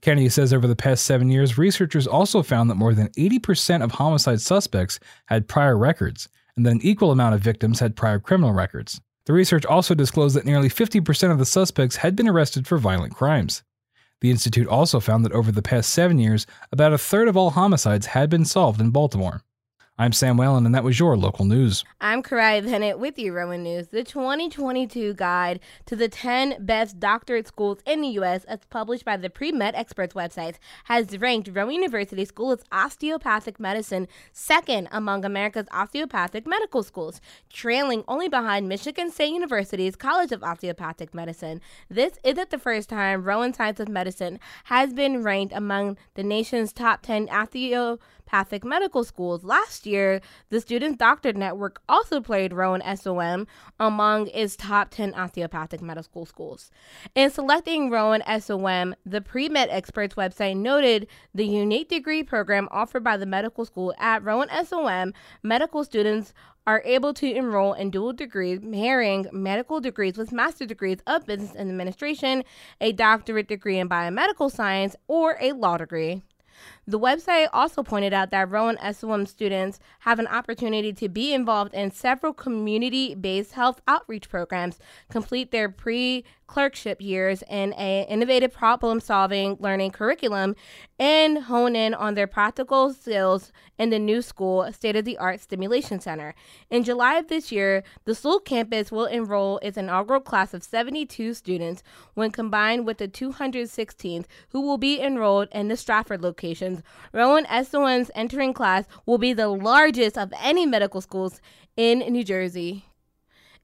Kennedy 0.00 0.28
says 0.28 0.52
over 0.52 0.66
the 0.66 0.76
past 0.76 1.04
seven 1.04 1.30
years, 1.30 1.58
researchers 1.58 2.06
also 2.06 2.42
found 2.42 2.70
that 2.70 2.76
more 2.76 2.94
than 2.94 3.08
80% 3.10 3.82
of 3.82 3.92
homicide 3.92 4.40
suspects 4.40 4.98
had 5.26 5.48
prior 5.48 5.76
records, 5.76 6.28
and 6.56 6.64
that 6.64 6.72
an 6.72 6.80
equal 6.82 7.10
amount 7.10 7.34
of 7.34 7.40
victims 7.40 7.80
had 7.80 7.96
prior 7.96 8.18
criminal 8.18 8.52
records. 8.52 9.00
The 9.26 9.32
research 9.32 9.66
also 9.66 9.94
disclosed 9.94 10.36
that 10.36 10.44
nearly 10.44 10.68
50% 10.68 11.30
of 11.30 11.38
the 11.38 11.44
suspects 11.44 11.96
had 11.96 12.14
been 12.14 12.28
arrested 12.28 12.66
for 12.66 12.78
violent 12.78 13.14
crimes. 13.14 13.62
The 14.20 14.30
Institute 14.30 14.68
also 14.68 15.00
found 15.00 15.24
that 15.24 15.32
over 15.32 15.52
the 15.52 15.62
past 15.62 15.90
seven 15.90 16.18
years, 16.18 16.46
about 16.72 16.92
a 16.92 16.98
third 16.98 17.28
of 17.28 17.36
all 17.36 17.50
homicides 17.50 18.06
had 18.06 18.30
been 18.30 18.44
solved 18.44 18.80
in 18.80 18.90
Baltimore. 18.90 19.42
I'm 19.98 20.12
Sam 20.12 20.36
Whalen, 20.36 20.66
and 20.66 20.74
that 20.74 20.84
was 20.84 21.00
your 21.00 21.16
local 21.16 21.46
news. 21.46 21.82
I'm 22.02 22.22
Karai 22.22 22.62
Bennett 22.62 22.98
with 22.98 23.18
you, 23.18 23.32
Rowan 23.32 23.62
News. 23.62 23.88
The 23.88 24.04
2022 24.04 25.14
Guide 25.14 25.58
to 25.86 25.96
the 25.96 26.06
10 26.06 26.66
Best 26.66 27.00
Doctorate 27.00 27.46
Schools 27.46 27.78
in 27.86 28.02
the 28.02 28.08
U.S., 28.08 28.44
as 28.44 28.58
published 28.68 29.06
by 29.06 29.16
the 29.16 29.30
Pre-Med 29.30 29.74
Experts 29.74 30.12
website, 30.12 30.56
has 30.84 31.16
ranked 31.16 31.48
Rowan 31.50 31.76
University 31.76 32.26
School 32.26 32.52
of 32.52 32.62
Osteopathic 32.70 33.58
Medicine 33.58 34.06
second 34.32 34.88
among 34.92 35.24
America's 35.24 35.66
osteopathic 35.70 36.46
medical 36.46 36.82
schools, 36.82 37.18
trailing 37.48 38.04
only 38.06 38.28
behind 38.28 38.68
Michigan 38.68 39.10
State 39.10 39.32
University's 39.32 39.96
College 39.96 40.30
of 40.30 40.44
Osteopathic 40.44 41.14
Medicine. 41.14 41.62
This 41.88 42.18
isn't 42.22 42.50
the 42.50 42.58
first 42.58 42.90
time 42.90 43.24
Rowan 43.24 43.54
Science 43.54 43.80
of 43.80 43.88
Medicine 43.88 44.40
has 44.64 44.92
been 44.92 45.22
ranked 45.22 45.54
among 45.54 45.96
the 46.16 46.22
nation's 46.22 46.74
top 46.74 47.00
10 47.00 47.30
osteopathic 47.30 47.98
medical 48.64 49.04
schools. 49.04 49.44
Last 49.44 49.86
year, 49.86 50.20
the 50.50 50.60
Student 50.60 50.98
Doctor 50.98 51.32
Network 51.32 51.80
also 51.88 52.20
played 52.20 52.52
Rowan 52.52 52.82
SOM 52.96 53.46
among 53.78 54.28
its 54.28 54.56
top 54.56 54.90
10 54.90 55.14
osteopathic 55.14 55.80
medical 55.80 56.26
schools. 56.26 56.70
In 57.14 57.30
selecting 57.30 57.90
Rowan 57.90 58.22
SOM, 58.40 58.94
the 59.04 59.20
Pre 59.20 59.48
Med 59.48 59.68
Experts 59.70 60.14
website 60.14 60.56
noted 60.56 61.06
the 61.34 61.46
unique 61.46 61.88
degree 61.88 62.22
program 62.22 62.68
offered 62.70 63.04
by 63.04 63.16
the 63.16 63.26
medical 63.26 63.64
school 63.64 63.94
at 63.98 64.24
Rowan 64.24 64.48
SOM. 64.64 65.12
Medical 65.42 65.84
students 65.84 66.32
are 66.66 66.82
able 66.84 67.14
to 67.14 67.32
enroll 67.32 67.74
in 67.74 67.90
dual 67.90 68.12
degrees, 68.12 68.60
marrying 68.60 69.26
medical 69.32 69.80
degrees 69.80 70.18
with 70.18 70.32
master 70.32 70.66
degrees 70.66 70.98
of 71.06 71.24
business 71.24 71.54
administration, 71.54 72.42
a 72.80 72.90
doctorate 72.92 73.46
degree 73.46 73.78
in 73.78 73.88
biomedical 73.88 74.50
science, 74.50 74.96
or 75.06 75.36
a 75.40 75.52
law 75.52 75.76
degree. 75.76 76.22
The 76.88 77.00
website 77.00 77.48
also 77.52 77.82
pointed 77.82 78.12
out 78.12 78.30
that 78.30 78.48
Rowan 78.48 78.78
SOM 78.92 79.26
students 79.26 79.80
have 80.00 80.20
an 80.20 80.28
opportunity 80.28 80.92
to 80.92 81.08
be 81.08 81.34
involved 81.34 81.74
in 81.74 81.90
several 81.90 82.32
community 82.32 83.12
based 83.16 83.54
health 83.54 83.80
outreach 83.88 84.28
programs, 84.28 84.78
complete 85.10 85.50
their 85.50 85.68
pre 85.68 86.24
clerkship 86.46 87.00
years 87.00 87.42
in 87.50 87.72
an 87.72 88.04
innovative 88.04 88.52
problem 88.52 89.00
solving 89.00 89.56
learning 89.58 89.90
curriculum, 89.90 90.54
and 90.96 91.38
hone 91.44 91.74
in 91.74 91.92
on 91.92 92.14
their 92.14 92.28
practical 92.28 92.92
skills 92.92 93.52
in 93.78 93.90
the 93.90 93.98
new 93.98 94.22
school 94.22 94.72
state 94.72 94.94
of 94.94 95.04
the 95.04 95.18
art 95.18 95.40
stimulation 95.40 95.98
center. 95.98 96.34
In 96.70 96.84
July 96.84 97.16
of 97.16 97.26
this 97.26 97.50
year, 97.50 97.82
the 98.04 98.14
Sewell 98.14 98.38
campus 98.38 98.92
will 98.92 99.06
enroll 99.06 99.58
its 99.58 99.76
inaugural 99.76 100.20
class 100.20 100.54
of 100.54 100.62
72 100.62 101.34
students 101.34 101.82
when 102.14 102.30
combined 102.30 102.86
with 102.86 102.98
the 102.98 103.08
216th 103.08 104.26
who 104.50 104.60
will 104.60 104.78
be 104.78 105.00
enrolled 105.00 105.48
in 105.50 105.66
the 105.68 105.76
Stratford 105.76 106.22
locations 106.76 106.82
Rowan 107.12 107.46
SOM's 107.64 108.10
entering 108.14 108.52
class 108.52 108.84
will 109.06 109.18
be 109.18 109.32
the 109.32 109.48
largest 109.48 110.18
of 110.18 110.32
any 110.42 110.66
medical 110.66 111.00
schools 111.00 111.40
in 111.76 112.00
New 112.00 112.24
Jersey. 112.24 112.84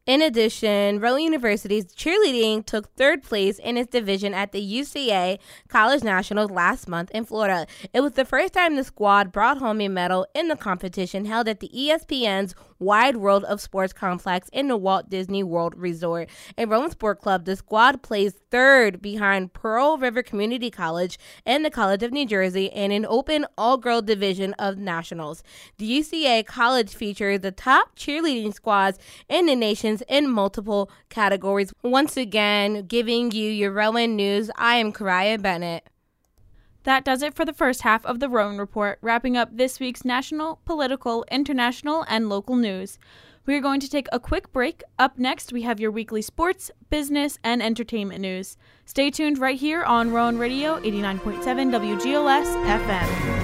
In 0.04 0.20
addition, 0.20 0.98
Rowan 0.98 1.22
University's 1.22 1.94
cheerleading 1.94 2.66
took 2.66 2.92
third 2.96 3.22
place 3.22 3.60
in 3.60 3.76
its 3.76 3.88
division 3.88 4.34
at 4.34 4.50
the 4.50 4.60
UCA 4.60 5.38
College 5.68 6.02
Nationals 6.02 6.50
last 6.50 6.88
month 6.88 7.12
in 7.12 7.24
Florida. 7.24 7.68
It 7.94 8.00
was 8.00 8.12
the 8.12 8.24
first 8.24 8.52
time 8.52 8.74
the 8.74 8.82
squad 8.82 9.30
brought 9.30 9.58
home 9.58 9.80
a 9.80 9.86
medal 9.86 10.26
in 10.34 10.48
the 10.48 10.56
competition 10.56 11.26
held 11.26 11.46
at 11.46 11.60
the 11.60 11.70
ESPN's 11.72 12.56
Wide 12.82 13.16
World 13.16 13.44
of 13.44 13.60
Sports 13.60 13.92
complex 13.92 14.48
in 14.52 14.68
the 14.68 14.76
Walt 14.76 15.08
Disney 15.08 15.42
World 15.42 15.74
Resort. 15.76 16.28
In 16.58 16.68
Rowan 16.68 16.90
Sport 16.90 17.20
Club, 17.20 17.44
the 17.44 17.56
squad 17.56 18.02
plays 18.02 18.34
third 18.50 19.00
behind 19.00 19.52
Pearl 19.52 19.96
River 19.96 20.22
Community 20.22 20.70
College 20.70 21.18
and 21.46 21.64
the 21.64 21.70
College 21.70 22.02
of 22.02 22.12
New 22.12 22.26
Jersey 22.26 22.66
in 22.66 22.90
an 22.92 23.06
open 23.06 23.46
all 23.56 23.76
girl 23.76 24.02
division 24.02 24.52
of 24.54 24.76
nationals. 24.78 25.42
The 25.78 26.00
UCA 26.00 26.44
College 26.44 26.92
features 26.94 27.40
the 27.40 27.52
top 27.52 27.96
cheerleading 27.96 28.54
squads 28.54 28.98
in 29.28 29.46
the 29.46 29.56
nations 29.56 30.02
in 30.08 30.30
multiple 30.30 30.90
categories. 31.08 31.72
Once 31.82 32.16
again, 32.16 32.86
giving 32.86 33.30
you 33.30 33.50
your 33.50 33.72
Rowan 33.72 34.16
news, 34.16 34.50
I 34.56 34.76
am 34.76 34.92
Karaya 34.92 35.40
Bennett. 35.40 35.88
That 36.84 37.04
does 37.04 37.22
it 37.22 37.34
for 37.34 37.44
the 37.44 37.52
first 37.52 37.82
half 37.82 38.04
of 38.04 38.18
the 38.18 38.28
Rowan 38.28 38.58
Report, 38.58 38.98
wrapping 39.02 39.36
up 39.36 39.56
this 39.56 39.78
week's 39.78 40.04
national, 40.04 40.60
political, 40.64 41.24
international, 41.30 42.04
and 42.08 42.28
local 42.28 42.56
news. 42.56 42.98
We 43.46 43.56
are 43.56 43.60
going 43.60 43.80
to 43.80 43.88
take 43.88 44.06
a 44.12 44.20
quick 44.20 44.52
break. 44.52 44.82
Up 44.98 45.18
next, 45.18 45.52
we 45.52 45.62
have 45.62 45.80
your 45.80 45.90
weekly 45.90 46.22
sports, 46.22 46.70
business, 46.90 47.38
and 47.42 47.62
entertainment 47.62 48.20
news. 48.20 48.56
Stay 48.84 49.10
tuned 49.10 49.38
right 49.38 49.58
here 49.58 49.82
on 49.82 50.12
Rowan 50.12 50.38
Radio 50.38 50.80
89.7 50.80 51.42
WGLS 51.42 52.66
FM. 52.66 53.41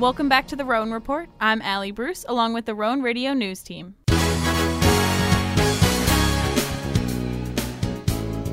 Welcome 0.00 0.30
back 0.30 0.48
to 0.48 0.56
the 0.56 0.64
Rowan 0.64 0.92
Report. 0.92 1.28
I'm 1.40 1.60
Allie 1.60 1.90
Bruce, 1.90 2.24
along 2.26 2.54
with 2.54 2.64
the 2.64 2.74
Rowan 2.74 3.02
Radio 3.02 3.34
News 3.34 3.62
team. 3.62 3.96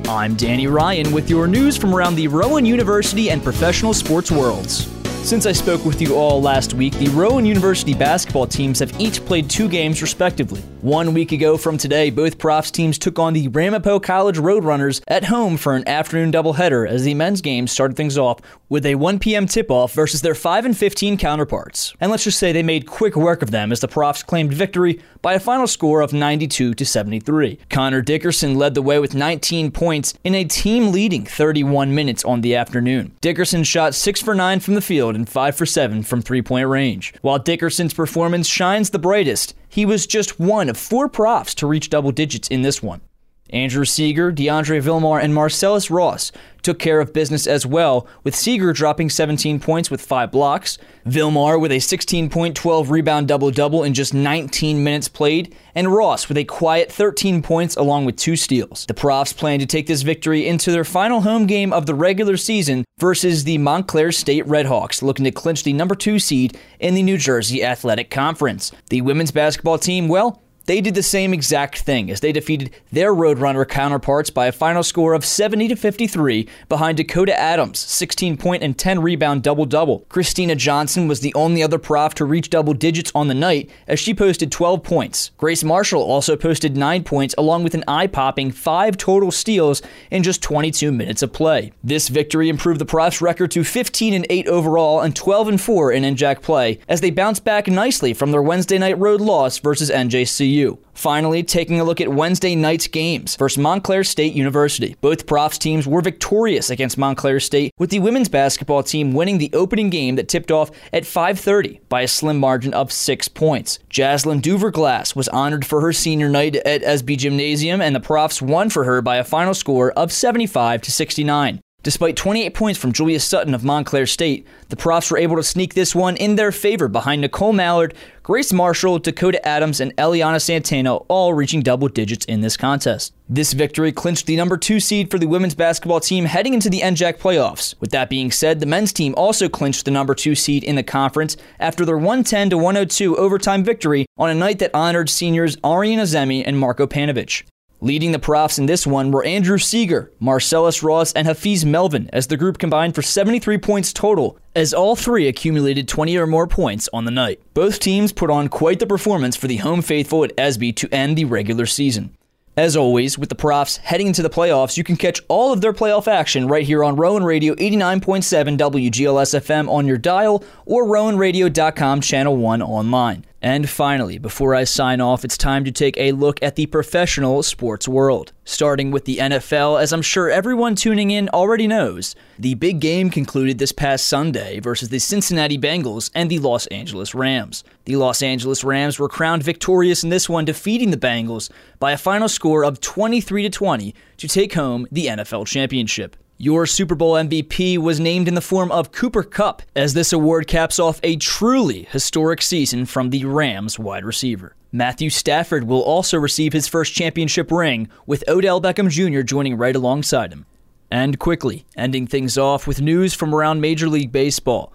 I'm 0.09 0.35
Danny 0.35 0.67
Ryan 0.67 1.13
with 1.13 1.29
your 1.29 1.47
news 1.47 1.77
from 1.77 1.95
around 1.95 2.15
the 2.15 2.27
Rowan 2.27 2.65
University 2.65 3.29
and 3.29 3.41
professional 3.41 3.93
sports 3.93 4.29
worlds. 4.29 4.96
Since 5.27 5.45
I 5.45 5.51
spoke 5.51 5.83
with 5.83 6.01
you 6.01 6.15
all 6.15 6.41
last 6.41 6.73
week, 6.73 6.93
the 6.93 7.09
Rowan 7.09 7.45
University 7.45 7.93
basketball 7.93 8.47
teams 8.47 8.79
have 8.79 8.97
each 8.97 9.25
played 9.25 9.49
two 9.49 9.67
games 9.67 10.01
respectively. 10.01 10.61
One 10.79 11.13
week 11.13 11.33
ago 11.33 11.57
from 11.57 11.77
today, 11.77 12.09
both 12.09 12.37
profs 12.37 12.71
teams 12.71 12.97
took 12.97 13.19
on 13.19 13.33
the 13.33 13.49
Ramapo 13.49 13.99
College 13.99 14.37
Roadrunners 14.37 15.01
at 15.09 15.25
home 15.25 15.57
for 15.57 15.75
an 15.75 15.85
afternoon 15.85 16.31
doubleheader 16.31 16.87
as 16.87 17.03
the 17.03 17.13
men's 17.13 17.41
game 17.41 17.67
started 17.67 17.97
things 17.97 18.17
off 18.17 18.39
with 18.69 18.85
a 18.85 18.95
1 18.95 19.19
p.m. 19.19 19.47
tip-off 19.47 19.91
versus 19.91 20.21
their 20.21 20.33
5 20.33 20.65
and 20.65 20.77
15 20.77 21.17
counterparts. 21.17 21.93
And 21.99 22.09
let's 22.09 22.23
just 22.23 22.39
say 22.39 22.53
they 22.53 22.63
made 22.63 22.87
quick 22.87 23.17
work 23.17 23.41
of 23.41 23.51
them 23.51 23.73
as 23.73 23.81
the 23.81 23.87
profs 23.89 24.23
claimed 24.23 24.53
victory 24.53 25.01
by 25.21 25.33
a 25.33 25.41
final 25.41 25.67
score 25.67 25.99
of 25.99 26.13
92 26.13 26.73
to 26.73 26.85
73. 26.85 27.59
Connor 27.69 28.01
Dickerson 28.01 28.55
led 28.55 28.75
the 28.75 28.81
way 28.81 28.97
with 28.97 29.13
19 29.13 29.71
points 29.71 30.13
in 30.23 30.35
a 30.35 30.45
team 30.45 30.93
leading 30.93 31.25
31 31.25 31.93
minutes 31.93 32.23
on 32.23 32.39
the 32.39 32.55
afternoon. 32.55 33.13
Dickerson 33.19 33.65
shot 33.65 33.93
6 33.93 34.21
for 34.21 34.33
9 34.33 34.61
from 34.61 34.75
the 34.75 34.81
field 34.81 35.16
and 35.17 35.27
5 35.27 35.55
for 35.55 35.65
7 35.65 36.03
from 36.03 36.21
three-point 36.21 36.67
range. 36.67 37.13
While 37.21 37.39
Dickerson's 37.39 37.93
performance 37.93 38.47
shines 38.47 38.91
the 38.91 38.99
brightest, 38.99 39.53
he 39.67 39.85
was 39.85 40.07
just 40.07 40.39
one 40.39 40.69
of 40.69 40.77
four 40.77 41.09
profs 41.09 41.53
to 41.55 41.67
reach 41.67 41.89
double 41.89 42.11
digits 42.11 42.47
in 42.47 42.61
this 42.61 42.81
one. 42.81 43.01
Andrew 43.49 43.85
Seeger, 43.85 44.31
DeAndre 44.31 44.81
Vilmar, 44.81 45.21
and 45.21 45.33
Marcellus 45.33 45.89
Ross 45.89 46.31
took 46.67 46.79
care 46.79 46.99
of 46.99 47.13
business 47.13 47.47
as 47.47 47.65
well, 47.65 48.05
with 48.25 48.35
Seeger 48.35 48.73
dropping 48.73 49.09
17 49.09 49.59
points 49.61 49.89
with 49.89 50.01
5 50.01 50.31
blocks, 50.31 50.77
Vilmar 51.05 51.59
with 51.61 51.71
a 51.71 51.79
16 51.79 52.29
point 52.29 52.57
12 52.57 52.91
rebound 52.91 53.27
double 53.27 53.51
double 53.51 53.83
in 53.83 53.93
just 53.93 54.13
19 54.13 54.83
minutes 54.83 55.07
played, 55.07 55.55
and 55.73 55.93
Ross 55.93 56.27
with 56.27 56.37
a 56.37 56.43
quiet 56.43 56.91
13 56.91 57.41
points 57.41 57.77
along 57.77 58.03
with 58.03 58.17
2 58.17 58.35
steals. 58.35 58.85
The 58.85 58.93
Profs 58.93 59.31
plan 59.31 59.59
to 59.59 59.65
take 59.65 59.87
this 59.87 60.01
victory 60.01 60.45
into 60.45 60.71
their 60.71 60.83
final 60.83 61.21
home 61.21 61.45
game 61.45 61.71
of 61.71 61.85
the 61.85 61.95
regular 61.95 62.35
season 62.35 62.83
versus 62.99 63.45
the 63.45 63.57
Montclair 63.59 64.11
State 64.11 64.45
Redhawks, 64.45 65.01
looking 65.01 65.23
to 65.25 65.31
clinch 65.31 65.63
the 65.63 65.71
number 65.71 65.95
2 65.95 66.19
seed 66.19 66.57
in 66.79 66.95
the 66.95 67.03
New 67.03 67.17
Jersey 67.17 67.63
Athletic 67.63 68.11
Conference. 68.11 68.73
The 68.89 69.01
women's 69.01 69.31
basketball 69.31 69.77
team, 69.77 70.09
well, 70.09 70.43
they 70.67 70.81
did 70.81 70.95
the 70.95 71.03
same 71.03 71.33
exact 71.33 71.79
thing 71.79 72.11
as 72.11 72.19
they 72.19 72.33
defeated 72.33 72.71
their 72.91 73.13
Roadrunner 73.13 73.67
counterparts 73.67 74.29
by 74.29 74.47
a 74.47 74.51
final 74.51 74.83
score 74.83 75.13
of 75.13 75.23
70 75.23 75.69
to 75.69 75.75
53 75.77 76.47
behind 76.67 76.97
Dakota 76.97 77.37
Adams, 77.39 77.79
16 77.79 78.35
point 78.35 78.61
and 78.61 78.77
10 78.77 79.01
rebound 79.01 79.43
double 79.43 79.65
double. 79.65 79.99
Christina 80.09 80.55
Johnson 80.55 81.07
was 81.07 81.21
the 81.21 81.33
only 81.35 81.63
other 81.63 81.79
prof 81.79 82.13
to 82.15 82.25
reach 82.25 82.49
double 82.49 82.73
digits 82.73 83.13
on 83.15 83.29
the 83.29 83.33
night 83.33 83.69
as 83.87 83.97
she 83.97 84.13
posted 84.13 84.51
12 84.51 84.83
points. 84.83 85.31
Grace 85.37 85.63
Marshall 85.63 86.01
also 86.01 86.35
posted 86.35 86.75
9 86.75 87.03
points 87.05 87.33
along 87.37 87.63
with 87.63 87.73
an 87.73 87.85
eye 87.87 88.07
popping 88.07 88.51
5 88.51 88.97
total 88.97 89.31
steals 89.31 89.81
in 90.11 90.21
just 90.21 90.43
22 90.43 90.91
minutes 90.91 91.23
of 91.23 91.31
play. 91.31 91.71
This 91.81 92.09
victory 92.09 92.49
improved 92.49 92.81
the 92.81 92.85
prof's 92.85 93.21
record 93.21 93.51
to 93.51 93.63
15 93.63 94.13
and 94.13 94.27
8 94.29 94.47
overall 94.49 94.99
and 94.99 95.15
12 95.15 95.47
and 95.47 95.61
4 95.61 95.93
in 95.93 96.03
NJAC 96.03 96.41
play 96.41 96.79
as 96.89 96.99
they 96.99 97.09
bounced 97.09 97.45
back 97.45 97.67
nicely 97.67 98.13
from 98.13 98.31
their 98.31 98.41
Wednesday 98.41 98.77
night 98.77 98.99
road 98.99 99.21
loss 99.21 99.59
versus 99.59 99.89
NJCU. 99.89 100.56
Finally, 100.93 101.43
taking 101.43 101.79
a 101.79 101.83
look 101.83 102.01
at 102.01 102.07
Wednesday 102.07 102.55
night's 102.55 102.87
games 102.87 103.35
versus 103.35 103.57
Montclair 103.57 104.03
State 104.03 104.33
University. 104.33 104.95
Both 104.99 105.27
profs 105.27 105.57
teams 105.57 105.87
were 105.87 106.01
victorious 106.01 106.69
against 106.69 106.97
Montclair 106.97 107.39
State, 107.39 107.71
with 107.77 107.91
the 107.91 107.99
women's 107.99 108.29
basketball 108.29 108.81
team 108.81 109.13
winning 109.13 109.37
the 109.37 109.51
opening 109.53 109.89
game 109.89 110.15
that 110.15 110.27
tipped 110.27 110.51
off 110.51 110.71
at 110.91 111.05
5:30 111.05 111.79
by 111.89 112.01
a 112.01 112.07
slim 112.07 112.39
margin 112.39 112.73
of 112.73 112.91
6 112.91 113.27
points. 113.27 113.79
Jaslyn 113.91 114.41
Duverglass 114.41 115.15
was 115.15 115.29
honored 115.29 115.65
for 115.65 115.81
her 115.81 115.93
senior 115.93 116.29
night 116.29 116.55
at 116.55 116.81
Esby 116.81 117.17
Gymnasium 117.17 117.79
and 117.79 117.95
the 117.95 117.99
profs 117.99 118.41
won 118.41 118.69
for 118.69 118.83
her 118.85 119.01
by 119.01 119.17
a 119.17 119.23
final 119.23 119.53
score 119.53 119.91
of 119.91 120.11
75 120.11 120.81
to 120.81 120.91
69. 120.91 121.61
Despite 121.87 122.17
28 122.17 122.53
points 122.53 122.77
from 122.77 122.91
Julia 122.91 123.17
Sutton 123.17 123.53
of 123.53 123.63
Montclair 123.63 124.07
State, 124.07 124.45
the 124.67 124.75
Profs 124.75 125.09
were 125.09 125.17
able 125.17 125.37
to 125.37 125.41
sneak 125.41 125.73
this 125.73 125.95
one 125.95 126.17
in 126.17 126.35
their 126.35 126.51
favor 126.51 126.89
behind 126.89 127.21
Nicole 127.21 127.53
Mallard, 127.53 127.93
Grace 128.23 128.51
Marshall, 128.51 128.99
Dakota 128.99 129.47
Adams, 129.47 129.79
and 129.79 129.95
Eliana 129.95 130.41
Santana, 130.41 130.97
all 130.97 131.33
reaching 131.33 131.61
double 131.61 131.87
digits 131.87 132.25
in 132.25 132.41
this 132.41 132.57
contest. 132.57 133.13
This 133.29 133.53
victory 133.53 133.93
clinched 133.93 134.25
the 134.25 134.35
number 134.35 134.57
two 134.57 134.81
seed 134.81 135.09
for 135.09 135.17
the 135.17 135.27
women's 135.27 135.55
basketball 135.55 136.01
team 136.01 136.25
heading 136.25 136.53
into 136.53 136.69
the 136.69 136.81
NJAC 136.81 137.19
playoffs. 137.19 137.73
With 137.79 137.91
that 137.91 138.09
being 138.09 138.31
said, 138.31 138.59
the 138.59 138.65
men's 138.65 138.91
team 138.91 139.13
also 139.15 139.47
clinched 139.47 139.85
the 139.85 139.91
number 139.91 140.13
two 140.13 140.35
seed 140.35 140.65
in 140.65 140.75
the 140.75 140.83
conference 140.83 141.37
after 141.57 141.85
their 141.85 141.97
110 141.97 142.49
102 142.61 143.15
overtime 143.15 143.63
victory 143.63 144.05
on 144.17 144.29
a 144.29 144.35
night 144.35 144.59
that 144.59 144.75
honored 144.75 145.09
seniors 145.09 145.55
Arian 145.63 146.01
Azemi 146.01 146.43
and 146.45 146.59
Marco 146.59 146.85
Panovich. 146.85 147.43
Leading 147.79 148.11
the 148.11 148.17
profs 148.17 148.57
in 148.57 148.65
this 148.65 148.87
one 148.87 149.11
were 149.11 149.23
Andrew 149.23 149.59
Seeger, 149.59 150.11
Marcellus 150.19 150.81
Ross, 150.81 151.13
and 151.13 151.27
Hafiz 151.27 151.63
Melvin, 151.63 152.09
as 152.11 152.25
the 152.25 152.35
group 152.35 152.57
combined 152.57 152.95
for 152.95 153.03
73 153.03 153.59
points 153.59 153.93
total, 153.93 154.39
as 154.55 154.73
all 154.73 154.95
three 154.95 155.27
accumulated 155.27 155.87
20 155.87 156.17
or 156.17 156.25
more 156.25 156.47
points 156.47 156.89
on 156.91 157.05
the 157.05 157.11
night. 157.11 157.39
Both 157.53 157.79
teams 157.79 158.11
put 158.11 158.31
on 158.31 158.47
quite 158.47 158.79
the 158.79 158.87
performance 158.87 159.35
for 159.35 159.45
the 159.45 159.57
home 159.57 159.83
faithful 159.83 160.23
at 160.23 160.33
ESBY 160.39 160.73
to 160.73 160.89
end 160.91 161.19
the 161.19 161.25
regular 161.25 161.67
season. 161.67 162.17
As 162.57 162.75
always, 162.75 163.19
with 163.19 163.29
the 163.29 163.35
profs 163.35 163.77
heading 163.77 164.07
into 164.07 164.23
the 164.23 164.31
playoffs, 164.31 164.77
you 164.77 164.83
can 164.83 164.97
catch 164.97 165.21
all 165.27 165.53
of 165.53 165.61
their 165.61 165.73
playoff 165.73 166.07
action 166.07 166.47
right 166.47 166.65
here 166.65 166.83
on 166.83 166.95
Rowan 166.95 167.23
Radio 167.23 167.53
89.7 167.53 168.57
WGLS 168.57 169.39
FM 169.39 169.69
on 169.69 169.85
your 169.85 169.99
dial 169.99 170.43
or 170.65 170.83
RowanRadio.com 170.85 172.01
Channel 172.01 172.35
1 172.35 172.63
online. 172.63 173.25
And 173.47 173.69
finally, 173.69 174.17
before 174.17 174.53
I 174.55 174.65
sign 174.65 174.99
off, 174.99 175.23
it's 175.23 175.37
time 175.37 175.63
to 175.63 175.71
take 175.71 175.97
a 175.97 176.11
look 176.11 176.43
at 176.43 176.57
the 176.57 176.65
professional 176.65 177.41
sports 177.43 177.87
world. 177.87 178.33
Starting 178.43 178.91
with 178.91 179.05
the 179.05 179.19
NFL, 179.19 179.81
as 179.81 179.93
I'm 179.93 180.01
sure 180.01 180.29
everyone 180.29 180.75
tuning 180.75 181.11
in 181.11 181.29
already 181.29 181.65
knows, 181.65 182.13
the 182.37 182.55
big 182.55 182.81
game 182.81 183.09
concluded 183.09 183.57
this 183.57 183.71
past 183.71 184.05
Sunday 184.05 184.59
versus 184.59 184.89
the 184.89 184.99
Cincinnati 184.99 185.57
Bengals 185.57 186.11
and 186.13 186.29
the 186.29 186.39
Los 186.39 186.67
Angeles 186.67 187.15
Rams. 187.15 187.63
The 187.85 187.95
Los 187.95 188.21
Angeles 188.21 188.65
Rams 188.65 188.99
were 188.99 189.07
crowned 189.07 189.43
victorious 189.43 190.03
in 190.03 190.09
this 190.09 190.27
one, 190.27 190.43
defeating 190.43 190.91
the 190.91 190.97
Bengals 190.97 191.49
by 191.79 191.93
a 191.93 191.97
final 191.97 192.27
score 192.27 192.65
of 192.65 192.81
23 192.81 193.43
to 193.43 193.49
20 193.49 193.95
to 194.17 194.27
take 194.27 194.55
home 194.55 194.87
the 194.91 195.05
NFL 195.05 195.47
championship. 195.47 196.17
Your 196.39 196.67
Super 196.67 196.93
Bowl 196.93 197.13
MVP 197.13 197.79
was 197.79 197.99
named 197.99 198.27
in 198.27 198.35
the 198.35 198.41
form 198.41 198.71
of 198.71 198.91
Cooper 198.91 199.23
Kupp, 199.23 199.63
as 199.75 199.95
this 199.95 200.13
award 200.13 200.45
caps 200.45 200.77
off 200.77 200.99
a 201.01 201.15
truly 201.15 201.87
historic 201.89 202.43
season 202.43 202.85
from 202.85 203.09
the 203.09 203.25
Rams 203.25 203.79
wide 203.79 204.05
receiver. 204.05 204.55
Matthew 204.71 205.09
Stafford 205.09 205.63
will 205.63 205.81
also 205.81 206.19
receive 206.19 206.53
his 206.53 206.67
first 206.67 206.93
championship 206.93 207.51
ring, 207.51 207.89
with 208.05 208.23
Odell 208.27 208.61
Beckham 208.61 208.87
Jr. 208.87 209.23
joining 209.23 209.57
right 209.57 209.75
alongside 209.75 210.31
him. 210.31 210.45
And 210.91 211.17
quickly, 211.17 211.65
ending 211.75 212.05
things 212.05 212.37
off 212.37 212.67
with 212.67 212.81
news 212.83 213.15
from 213.15 213.33
around 213.33 213.59
Major 213.59 213.89
League 213.89 214.11
Baseball. 214.11 214.71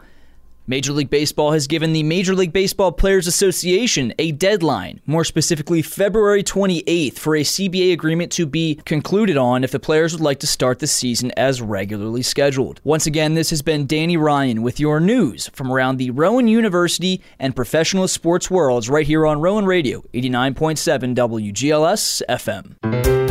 Major 0.67 0.93
League 0.93 1.11
Baseball 1.11 1.53
has 1.53 1.67
given 1.67 1.93
the 1.93 2.03
Major 2.03 2.35
League 2.35 2.53
Baseball 2.53 2.93
Players 2.93 3.27
Association 3.27 4.15
a 4.19 4.33
deadline, 4.33 5.01
more 5.07 5.25
specifically 5.25 5.83
February 5.83 6.43
28th, 6.43 7.19
for 7.19 7.35
a 7.35 7.43
CBA 7.43 7.93
agreement 7.93 8.31
to 8.33 8.47
be 8.47 8.77
concluded 8.85 9.37
on 9.37 9.65
if 9.65 9.73
the 9.73 9.81
players 9.81 10.13
would 10.13 10.23
like 10.23 10.39
to 10.41 10.47
start 10.47 10.79
the 10.79 10.87
season 10.87 11.33
as 11.37 11.61
regularly 11.61 12.23
scheduled. 12.23 12.81
Once 12.85 13.07
again, 13.07 13.35
this 13.35 13.51
has 13.51 13.63
been 13.63 13.87
Danny 13.87 14.17
Ryan 14.17 14.63
with 14.63 14.79
your 14.79 15.01
news 15.01 15.49
from 15.53 15.73
around 15.73 15.97
the 15.97 16.11
Rowan 16.11 16.47
University 16.47 17.23
and 17.39 17.57
professional 17.57 18.07
sports 18.07 18.51
worlds 18.51 18.89
right 18.89 19.07
here 19.07 19.27
on 19.27 19.41
Rowan 19.41 19.67
Radio, 19.67 20.03
89.7 20.15 21.15
WGLS 21.15 22.23
FM. 22.29 23.22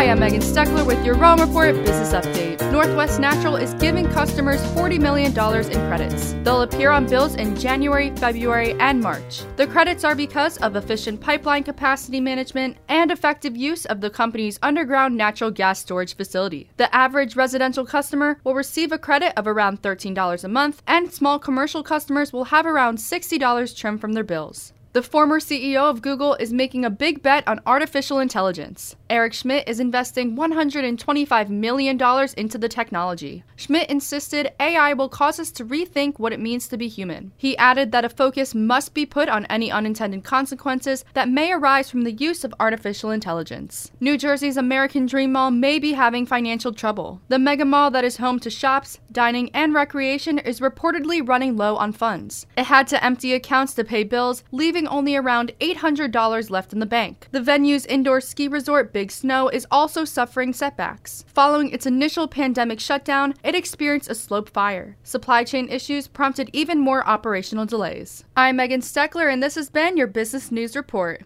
Hi, 0.00 0.08
I'm 0.08 0.18
Megan 0.18 0.40
Steckler 0.40 0.86
with 0.86 1.04
your 1.04 1.14
Rowan 1.14 1.46
Report 1.46 1.74
Business 1.74 2.14
Update. 2.14 2.72
Northwest 2.72 3.20
Natural 3.20 3.56
is 3.56 3.74
giving 3.74 4.08
customers 4.08 4.58
$40 4.68 4.98
million 4.98 5.30
in 5.30 5.88
credits. 5.88 6.32
They'll 6.42 6.62
appear 6.62 6.90
on 6.90 7.06
bills 7.06 7.34
in 7.34 7.54
January, 7.54 8.08
February, 8.16 8.72
and 8.80 9.02
March. 9.02 9.42
The 9.56 9.66
credits 9.66 10.02
are 10.02 10.14
because 10.14 10.56
of 10.56 10.74
efficient 10.74 11.20
pipeline 11.20 11.64
capacity 11.64 12.18
management 12.18 12.78
and 12.88 13.10
effective 13.10 13.58
use 13.58 13.84
of 13.84 14.00
the 14.00 14.08
company's 14.08 14.58
underground 14.62 15.18
natural 15.18 15.50
gas 15.50 15.80
storage 15.80 16.16
facility. 16.16 16.70
The 16.78 16.94
average 16.96 17.36
residential 17.36 17.84
customer 17.84 18.40
will 18.42 18.54
receive 18.54 18.92
a 18.92 18.98
credit 18.98 19.38
of 19.38 19.46
around 19.46 19.82
$13 19.82 20.42
a 20.42 20.48
month, 20.48 20.82
and 20.86 21.12
small 21.12 21.38
commercial 21.38 21.82
customers 21.82 22.32
will 22.32 22.44
have 22.44 22.64
around 22.64 22.96
$60 22.96 23.76
trimmed 23.76 24.00
from 24.00 24.14
their 24.14 24.24
bills. 24.24 24.72
The 24.94 25.02
former 25.02 25.40
CEO 25.40 25.90
of 25.90 26.00
Google 26.00 26.36
is 26.36 26.54
making 26.54 26.86
a 26.86 26.90
big 26.90 27.22
bet 27.22 27.46
on 27.46 27.60
artificial 27.66 28.18
intelligence. 28.18 28.96
Eric 29.10 29.34
Schmidt 29.34 29.68
is 29.68 29.80
investing 29.80 30.36
$125 30.36 31.48
million 31.48 32.00
into 32.36 32.58
the 32.58 32.68
technology. 32.68 33.42
Schmidt 33.56 33.90
insisted 33.90 34.52
AI 34.60 34.92
will 34.92 35.08
cause 35.08 35.40
us 35.40 35.50
to 35.50 35.64
rethink 35.64 36.20
what 36.20 36.32
it 36.32 36.38
means 36.38 36.68
to 36.68 36.76
be 36.76 36.86
human. 36.86 37.32
He 37.36 37.56
added 37.56 37.90
that 37.90 38.04
a 38.04 38.08
focus 38.08 38.54
must 38.54 38.94
be 38.94 39.04
put 39.04 39.28
on 39.28 39.46
any 39.46 39.68
unintended 39.68 40.22
consequences 40.22 41.04
that 41.14 41.28
may 41.28 41.50
arise 41.50 41.90
from 41.90 42.02
the 42.02 42.12
use 42.12 42.44
of 42.44 42.54
artificial 42.60 43.10
intelligence. 43.10 43.90
New 43.98 44.16
Jersey's 44.16 44.56
American 44.56 45.06
Dream 45.06 45.32
Mall 45.32 45.50
may 45.50 45.80
be 45.80 45.94
having 45.94 46.24
financial 46.24 46.72
trouble. 46.72 47.20
The 47.26 47.40
mega 47.40 47.64
mall 47.64 47.90
that 47.90 48.04
is 48.04 48.18
home 48.18 48.38
to 48.38 48.48
shops, 48.48 49.00
dining, 49.10 49.50
and 49.52 49.74
recreation 49.74 50.38
is 50.38 50.60
reportedly 50.60 51.26
running 51.26 51.56
low 51.56 51.74
on 51.74 51.90
funds. 51.90 52.46
It 52.56 52.66
had 52.66 52.86
to 52.88 53.04
empty 53.04 53.34
accounts 53.34 53.74
to 53.74 53.82
pay 53.82 54.04
bills, 54.04 54.44
leaving 54.52 54.86
only 54.86 55.16
around 55.16 55.52
$800 55.60 56.48
left 56.48 56.72
in 56.72 56.78
the 56.78 56.86
bank. 56.86 57.26
The 57.32 57.42
venue's 57.42 57.86
indoor 57.86 58.20
ski 58.20 58.46
resort, 58.46 58.92
Big 59.00 59.10
Snow, 59.10 59.48
is 59.48 59.66
also 59.70 60.04
suffering 60.04 60.52
setbacks. 60.52 61.24
Following 61.28 61.70
its 61.70 61.86
initial 61.86 62.28
pandemic 62.28 62.78
shutdown, 62.78 63.32
it 63.42 63.54
experienced 63.54 64.10
a 64.10 64.14
slope 64.14 64.50
fire. 64.50 64.94
Supply 65.04 65.42
chain 65.42 65.70
issues 65.70 66.06
prompted 66.06 66.50
even 66.52 66.78
more 66.78 67.08
operational 67.08 67.64
delays. 67.64 68.24
I'm 68.36 68.56
Megan 68.56 68.82
Steckler, 68.82 69.32
and 69.32 69.42
this 69.42 69.54
has 69.54 69.70
been 69.70 69.96
your 69.96 70.06
Business 70.06 70.52
News 70.52 70.76
Report. 70.76 71.22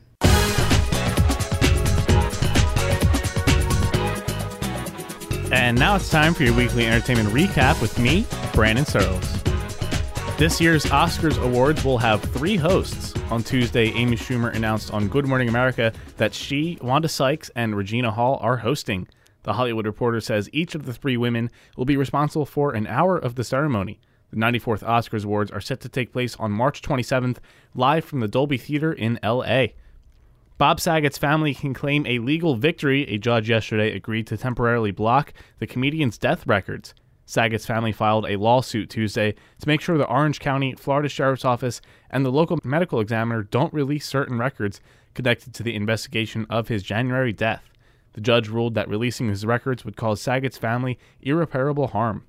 And 5.50 5.76
now 5.76 5.96
it's 5.96 6.10
time 6.10 6.32
for 6.32 6.44
your 6.44 6.54
weekly 6.54 6.86
entertainment 6.86 7.30
recap 7.30 7.82
with 7.82 7.98
me, 7.98 8.24
Brandon 8.52 8.86
Searles. 8.86 9.43
This 10.36 10.60
year's 10.60 10.84
Oscars 10.86 11.40
Awards 11.40 11.84
will 11.84 11.98
have 11.98 12.20
three 12.20 12.56
hosts. 12.56 13.14
On 13.30 13.40
Tuesday, 13.40 13.90
Amy 13.90 14.16
Schumer 14.16 14.52
announced 14.52 14.92
on 14.92 15.06
Good 15.06 15.28
Morning 15.28 15.48
America 15.48 15.92
that 16.16 16.34
she, 16.34 16.76
Wanda 16.82 17.08
Sykes, 17.08 17.52
and 17.54 17.76
Regina 17.76 18.10
Hall 18.10 18.38
are 18.42 18.56
hosting. 18.56 19.06
The 19.44 19.52
Hollywood 19.52 19.86
Reporter 19.86 20.20
says 20.20 20.50
each 20.52 20.74
of 20.74 20.86
the 20.86 20.92
three 20.92 21.16
women 21.16 21.52
will 21.76 21.84
be 21.84 21.96
responsible 21.96 22.46
for 22.46 22.74
an 22.74 22.88
hour 22.88 23.16
of 23.16 23.36
the 23.36 23.44
ceremony. 23.44 24.00
The 24.30 24.36
94th 24.36 24.82
Oscars 24.82 25.24
Awards 25.24 25.52
are 25.52 25.60
set 25.60 25.78
to 25.82 25.88
take 25.88 26.12
place 26.12 26.34
on 26.34 26.50
March 26.50 26.82
27th, 26.82 27.36
live 27.76 28.04
from 28.04 28.18
the 28.18 28.26
Dolby 28.26 28.58
Theater 28.58 28.92
in 28.92 29.20
LA. 29.22 29.66
Bob 30.58 30.80
Saget's 30.80 31.16
family 31.16 31.54
can 31.54 31.74
claim 31.74 32.04
a 32.06 32.18
legal 32.18 32.56
victory. 32.56 33.02
A 33.08 33.18
judge 33.18 33.48
yesterday 33.48 33.94
agreed 33.94 34.26
to 34.26 34.36
temporarily 34.36 34.90
block 34.90 35.32
the 35.60 35.68
comedian's 35.68 36.18
death 36.18 36.44
records. 36.44 36.92
Saget's 37.26 37.66
family 37.66 37.92
filed 37.92 38.26
a 38.26 38.36
lawsuit 38.36 38.90
Tuesday 38.90 39.32
to 39.32 39.68
make 39.68 39.80
sure 39.80 39.96
the 39.96 40.06
Orange 40.08 40.40
County, 40.40 40.74
Florida 40.74 41.08
Sheriff's 41.08 41.44
Office, 41.44 41.80
and 42.10 42.24
the 42.24 42.32
local 42.32 42.58
medical 42.64 43.00
examiner 43.00 43.42
don't 43.42 43.72
release 43.72 44.06
certain 44.06 44.38
records 44.38 44.80
connected 45.14 45.54
to 45.54 45.62
the 45.62 45.74
investigation 45.74 46.46
of 46.50 46.68
his 46.68 46.82
January 46.82 47.32
death. 47.32 47.70
The 48.12 48.20
judge 48.20 48.48
ruled 48.48 48.74
that 48.74 48.88
releasing 48.88 49.28
his 49.28 49.46
records 49.46 49.84
would 49.84 49.96
cause 49.96 50.20
Saget's 50.20 50.58
family 50.58 50.98
irreparable 51.20 51.88
harm. 51.88 52.24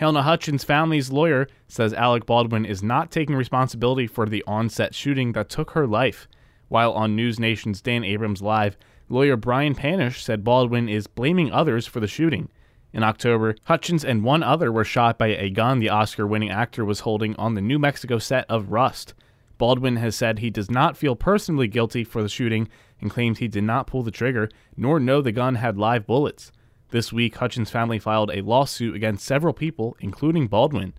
Halyna 0.00 0.22
Hutchins' 0.22 0.64
family's 0.64 1.10
lawyer 1.10 1.48
says 1.68 1.94
Alec 1.94 2.26
Baldwin 2.26 2.66
is 2.66 2.82
not 2.82 3.10
taking 3.10 3.34
responsibility 3.34 4.06
for 4.06 4.26
the 4.26 4.44
on-set 4.46 4.94
shooting 4.94 5.32
that 5.32 5.48
took 5.48 5.70
her 5.70 5.86
life. 5.86 6.28
While 6.68 6.92
on 6.92 7.16
News 7.16 7.40
Nation's 7.40 7.80
Dan 7.80 8.04
Abrams 8.04 8.42
Live, 8.42 8.76
lawyer 9.08 9.36
Brian 9.36 9.74
Panish 9.74 10.22
said 10.22 10.44
Baldwin 10.44 10.88
is 10.88 11.06
blaming 11.06 11.50
others 11.50 11.86
for 11.86 12.00
the 12.00 12.06
shooting. 12.06 12.50
In 12.96 13.02
October, 13.02 13.54
Hutchins 13.64 14.06
and 14.06 14.24
one 14.24 14.42
other 14.42 14.72
were 14.72 14.82
shot 14.82 15.18
by 15.18 15.26
a 15.26 15.50
gun 15.50 15.80
the 15.80 15.90
Oscar 15.90 16.26
winning 16.26 16.48
actor 16.48 16.82
was 16.82 17.00
holding 17.00 17.36
on 17.36 17.52
the 17.52 17.60
New 17.60 17.78
Mexico 17.78 18.18
set 18.18 18.46
of 18.48 18.70
Rust. 18.72 19.12
Baldwin 19.58 19.96
has 19.96 20.16
said 20.16 20.38
he 20.38 20.48
does 20.48 20.70
not 20.70 20.96
feel 20.96 21.14
personally 21.14 21.68
guilty 21.68 22.04
for 22.04 22.22
the 22.22 22.28
shooting 22.30 22.70
and 22.98 23.10
claims 23.10 23.36
he 23.36 23.48
did 23.48 23.64
not 23.64 23.86
pull 23.86 24.02
the 24.02 24.10
trigger 24.10 24.48
nor 24.78 24.98
know 24.98 25.20
the 25.20 25.30
gun 25.30 25.56
had 25.56 25.76
live 25.76 26.06
bullets. 26.06 26.50
This 26.88 27.12
week, 27.12 27.36
Hutchins' 27.36 27.68
family 27.68 27.98
filed 27.98 28.30
a 28.32 28.40
lawsuit 28.40 28.96
against 28.96 29.26
several 29.26 29.52
people, 29.52 29.94
including 30.00 30.46
Baldwin. 30.46 30.94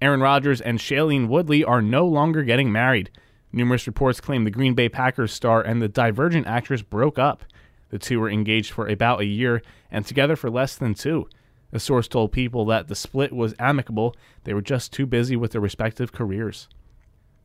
Aaron 0.00 0.22
Rodgers 0.22 0.62
and 0.62 0.78
Shailene 0.78 1.28
Woodley 1.28 1.62
are 1.62 1.82
no 1.82 2.06
longer 2.06 2.44
getting 2.44 2.72
married. 2.72 3.10
Numerous 3.52 3.86
reports 3.86 4.22
claim 4.22 4.44
the 4.44 4.50
Green 4.50 4.72
Bay 4.72 4.88
Packers 4.88 5.34
star 5.34 5.60
and 5.60 5.82
the 5.82 5.88
Divergent 5.88 6.46
actress 6.46 6.80
broke 6.80 7.18
up. 7.18 7.44
The 7.90 7.98
two 7.98 8.20
were 8.20 8.30
engaged 8.30 8.72
for 8.72 8.88
about 8.88 9.20
a 9.20 9.26
year 9.26 9.62
and 9.90 10.06
together 10.06 10.36
for 10.36 10.50
less 10.50 10.76
than 10.76 10.94
two. 10.94 11.28
A 11.72 11.78
source 11.78 12.08
told 12.08 12.32
people 12.32 12.64
that 12.66 12.88
the 12.88 12.94
split 12.94 13.32
was 13.32 13.54
amicable, 13.58 14.16
they 14.44 14.54
were 14.54 14.62
just 14.62 14.92
too 14.92 15.06
busy 15.06 15.36
with 15.36 15.52
their 15.52 15.60
respective 15.60 16.12
careers. 16.12 16.68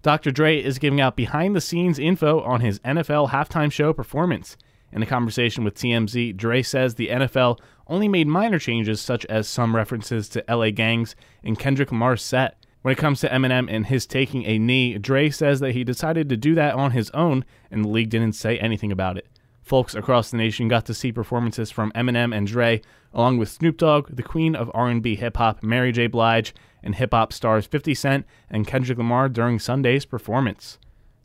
Dr. 0.01 0.31
Dre 0.31 0.62
is 0.62 0.79
giving 0.79 1.01
out 1.01 1.15
behind 1.15 1.55
the 1.55 1.62
scenes 1.62 1.97
info 1.97 2.41
on 2.41 2.62
his 2.62 2.79
NFL 2.79 3.29
halftime 3.29 3.71
show 3.71 3.91
performance. 3.91 4.55
In 4.91 5.01
a 5.01 5.08
conversation 5.08 5.63
with 5.63 5.75
TMZ, 5.75 6.38
Dre 6.38 6.62
says 6.62 6.95
the 6.95 7.10
NFL 7.10 7.60
only 7.88 8.08
made 8.08 8.27
minor 8.27 8.60
changes, 8.60 9.01
such 9.01 9.25
as 9.25 9.47
some 9.47 9.75
references 9.75 10.29
to 10.29 10.43
LA 10.47 10.69
gangs 10.69 11.15
in 11.43 11.55
Kendrick 11.55 11.91
Lamar's 11.91 12.21
set. 12.21 12.63
When 12.81 12.91
it 12.91 12.99
comes 12.99 13.19
to 13.21 13.29
Eminem 13.29 13.67
and 13.67 13.88
his 13.88 14.05
taking 14.05 14.45
a 14.45 14.60
knee, 14.60 14.97
Dre 14.99 15.31
says 15.31 15.60
that 15.60 15.71
he 15.71 15.84
decided 15.84 16.29
to 16.29 16.38
do 16.38 16.53
that 16.53 16.75
on 16.75 16.91
his 16.91 17.10
own, 17.12 17.43
and 17.71 17.84
the 17.84 17.89
league 17.89 18.12
didn't 18.12 18.34
say 18.34 18.60
anything 18.60 18.91
about 18.91 19.17
it. 19.17 19.27
Folks 19.65 19.95
across 19.95 20.30
the 20.30 20.38
nation 20.38 20.67
got 20.67 20.86
to 20.86 20.93
see 20.93 21.12
performances 21.12 21.71
from 21.71 21.91
Eminem 21.93 22.38
and 22.38 22.45
Dre, 22.45 22.84
along 23.12 23.39
with 23.39 23.49
Snoop 23.49 23.78
Dogg, 23.78 24.15
the 24.15 24.21
queen 24.21 24.56
of 24.56 24.69
R&B 24.75 25.15
hip 25.15 25.38
hop, 25.38 25.63
Mary 25.63 25.91
J. 25.91 26.06
Blige, 26.06 26.54
and 26.84 26.93
hip 26.93 27.15
hop 27.15 27.34
stars 27.34 27.65
50 27.65 27.95
Cent 27.95 28.25
and 28.47 28.67
Kendrick 28.67 28.99
Lamar 28.99 29.28
during 29.28 29.58
Sunday's 29.58 30.06
performance. 30.06 30.78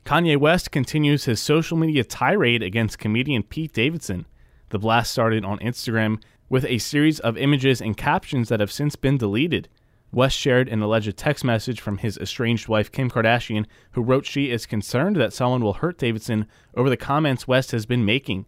Kanye 0.07 0.38
West 0.38 0.70
continues 0.70 1.26
his 1.26 1.38
social 1.38 1.76
media 1.76 2.03
tirade 2.03 2.62
against 2.62 2.98
comedian 2.98 3.42
Pete 3.42 3.74
Davidson. 3.74 4.24
The 4.70 4.79
blast 4.79 5.12
started 5.12 5.44
on 5.44 5.59
Instagram 5.59 6.22
with 6.48 6.64
a 6.64 6.79
series 6.79 7.20
of 7.20 7.37
images 7.37 7.83
and 7.83 7.94
captions 7.94 8.48
that 8.48 8.61
have 8.61 8.72
since 8.72 8.96
been 8.96 9.18
deleted. 9.18 9.68
West 10.12 10.37
shared 10.37 10.68
an 10.68 10.83
alleged 10.83 11.16
text 11.16 11.44
message 11.44 11.81
from 11.81 11.99
his 11.99 12.18
estranged 12.18 12.66
wife, 12.66 12.90
Kim 12.90 13.09
Kardashian, 13.09 13.66
who 13.92 14.03
wrote 14.03 14.27
she 14.27 14.51
is 14.51 14.66
concerned 14.66 15.16
that 15.16 15.33
someone 15.33 15.62
will 15.62 15.75
hurt 15.75 15.99
Davidson 15.99 16.46
over 16.75 16.90
the 16.90 16.96
comments 16.96 17.46
West 17.46 17.70
has 17.70 17.87
been 17.87 18.05
making. 18.05 18.46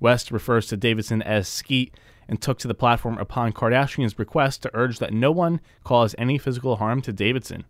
West 0.00 0.30
refers 0.30 0.66
to 0.66 0.76
Davidson 0.76 1.22
as 1.22 1.48
Skete 1.48 1.94
and 2.28 2.42
took 2.42 2.58
to 2.58 2.68
the 2.68 2.74
platform 2.74 3.18
upon 3.18 3.52
Kardashian's 3.52 4.18
request 4.18 4.62
to 4.62 4.70
urge 4.74 4.98
that 4.98 5.12
no 5.12 5.30
one 5.30 5.60
cause 5.84 6.14
any 6.18 6.38
physical 6.38 6.76
harm 6.76 7.00
to 7.02 7.12
Davidson. 7.12 7.64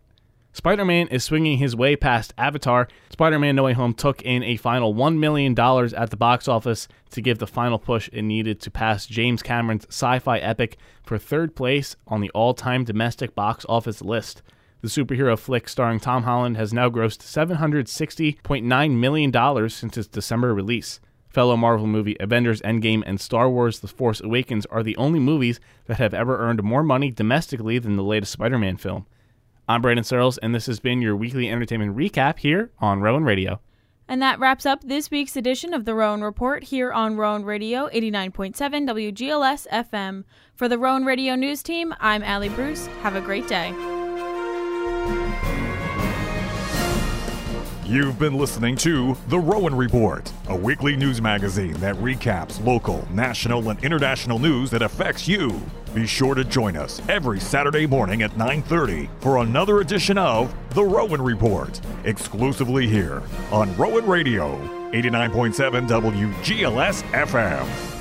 Spider 0.57 0.85
Man 0.85 1.07
is 1.09 1.23
swinging 1.23 1.59
his 1.59 1.75
way 1.75 1.95
past 1.95 2.33
Avatar. 2.35 2.87
Spider 3.11 3.37
Man 3.37 3.55
No 3.55 3.65
Way 3.65 3.73
Home 3.73 3.93
took 3.93 4.23
in 4.23 4.41
a 4.41 4.57
final 4.57 4.91
$1 4.91 5.19
million 5.19 5.51
at 5.95 6.09
the 6.09 6.17
box 6.17 6.47
office 6.47 6.87
to 7.11 7.21
give 7.21 7.37
the 7.37 7.45
final 7.45 7.77
push 7.77 8.09
it 8.11 8.23
needed 8.23 8.59
to 8.61 8.71
pass 8.71 9.05
James 9.05 9.43
Cameron's 9.43 9.85
sci 9.85 10.17
fi 10.17 10.39
epic 10.39 10.77
for 11.03 11.19
third 11.19 11.55
place 11.55 11.95
on 12.07 12.21
the 12.21 12.31
all 12.31 12.55
time 12.55 12.83
domestic 12.83 13.35
box 13.35 13.67
office 13.69 14.01
list. 14.01 14.41
The 14.81 14.87
superhero 14.87 15.37
flick 15.37 15.69
starring 15.69 15.99
Tom 15.99 16.23
Holland 16.23 16.57
has 16.57 16.73
now 16.73 16.89
grossed 16.89 17.19
$760.9 17.19 18.91
million 18.97 19.69
since 19.69 19.95
its 19.95 20.07
December 20.07 20.55
release. 20.55 20.99
Fellow 21.29 21.55
Marvel 21.55 21.85
movie 21.85 22.17
Avengers 22.19 22.63
Endgame 22.63 23.03
and 23.05 23.21
Star 23.21 23.47
Wars 23.47 23.81
The 23.81 23.87
Force 23.87 24.21
Awakens 24.21 24.65
are 24.71 24.81
the 24.81 24.97
only 24.97 25.19
movies 25.19 25.59
that 25.85 25.99
have 25.99 26.15
ever 26.15 26.39
earned 26.39 26.63
more 26.63 26.81
money 26.81 27.11
domestically 27.11 27.77
than 27.77 27.95
the 27.95 28.01
latest 28.01 28.31
Spider 28.31 28.57
Man 28.57 28.77
film. 28.77 29.05
I'm 29.69 29.81
Brandon 29.81 30.05
Searles, 30.05 30.37
and 30.37 30.55
this 30.55 30.67
has 30.67 30.79
been 30.79 31.01
your 31.01 31.13
weekly 31.13 31.49
entertainment 31.49 31.97
recap 31.97 32.39
here 32.39 32.71
on 32.79 33.01
Rowan 33.01 33.25
Radio. 33.25 33.59
And 34.07 34.21
that 34.21 34.39
wraps 34.39 34.65
up 34.65 34.81
this 34.81 35.11
week's 35.11 35.35
edition 35.35 35.73
of 35.73 35.83
the 35.83 35.93
Rowan 35.93 36.23
Report 36.23 36.63
here 36.63 36.93
on 36.93 37.17
Rowan 37.17 37.43
Radio 37.43 37.89
89.7 37.89 38.55
WGLS 38.55 39.67
FM. 39.67 40.23
For 40.55 40.69
the 40.69 40.77
Rowan 40.77 41.03
Radio 41.03 41.35
News 41.35 41.61
Team, 41.61 41.93
I'm 41.99 42.23
Allie 42.23 42.47
Bruce. 42.47 42.87
Have 43.01 43.17
a 43.17 43.21
great 43.21 43.45
day. 43.49 43.73
You've 47.83 48.17
been 48.17 48.37
listening 48.37 48.77
to 48.77 49.17
The 49.27 49.39
Rowan 49.39 49.75
Report, 49.75 50.31
a 50.47 50.55
weekly 50.55 50.95
news 50.95 51.21
magazine 51.21 51.73
that 51.75 51.95
recaps 51.95 52.65
local, 52.65 53.05
national, 53.11 53.69
and 53.69 53.83
international 53.83 54.39
news 54.39 54.69
that 54.71 54.81
affects 54.81 55.27
you. 55.27 55.61
Be 55.97 56.05
sure 56.05 56.35
to 56.35 56.43
join 56.43 56.77
us 56.77 57.01
every 57.09 57.39
Saturday 57.39 57.87
morning 57.87 58.21
at 58.21 58.37
9:30 58.37 59.09
for 59.19 59.37
another 59.37 59.79
edition 59.79 60.15
of 60.15 60.53
The 60.75 60.83
Rowan 60.83 61.23
Report, 61.23 61.81
exclusively 62.03 62.87
here 62.87 63.23
on 63.51 63.75
Rowan 63.77 64.05
Radio, 64.05 64.59
89.7 64.93 65.87
WGLS 65.87 67.01
FM. 67.13 67.96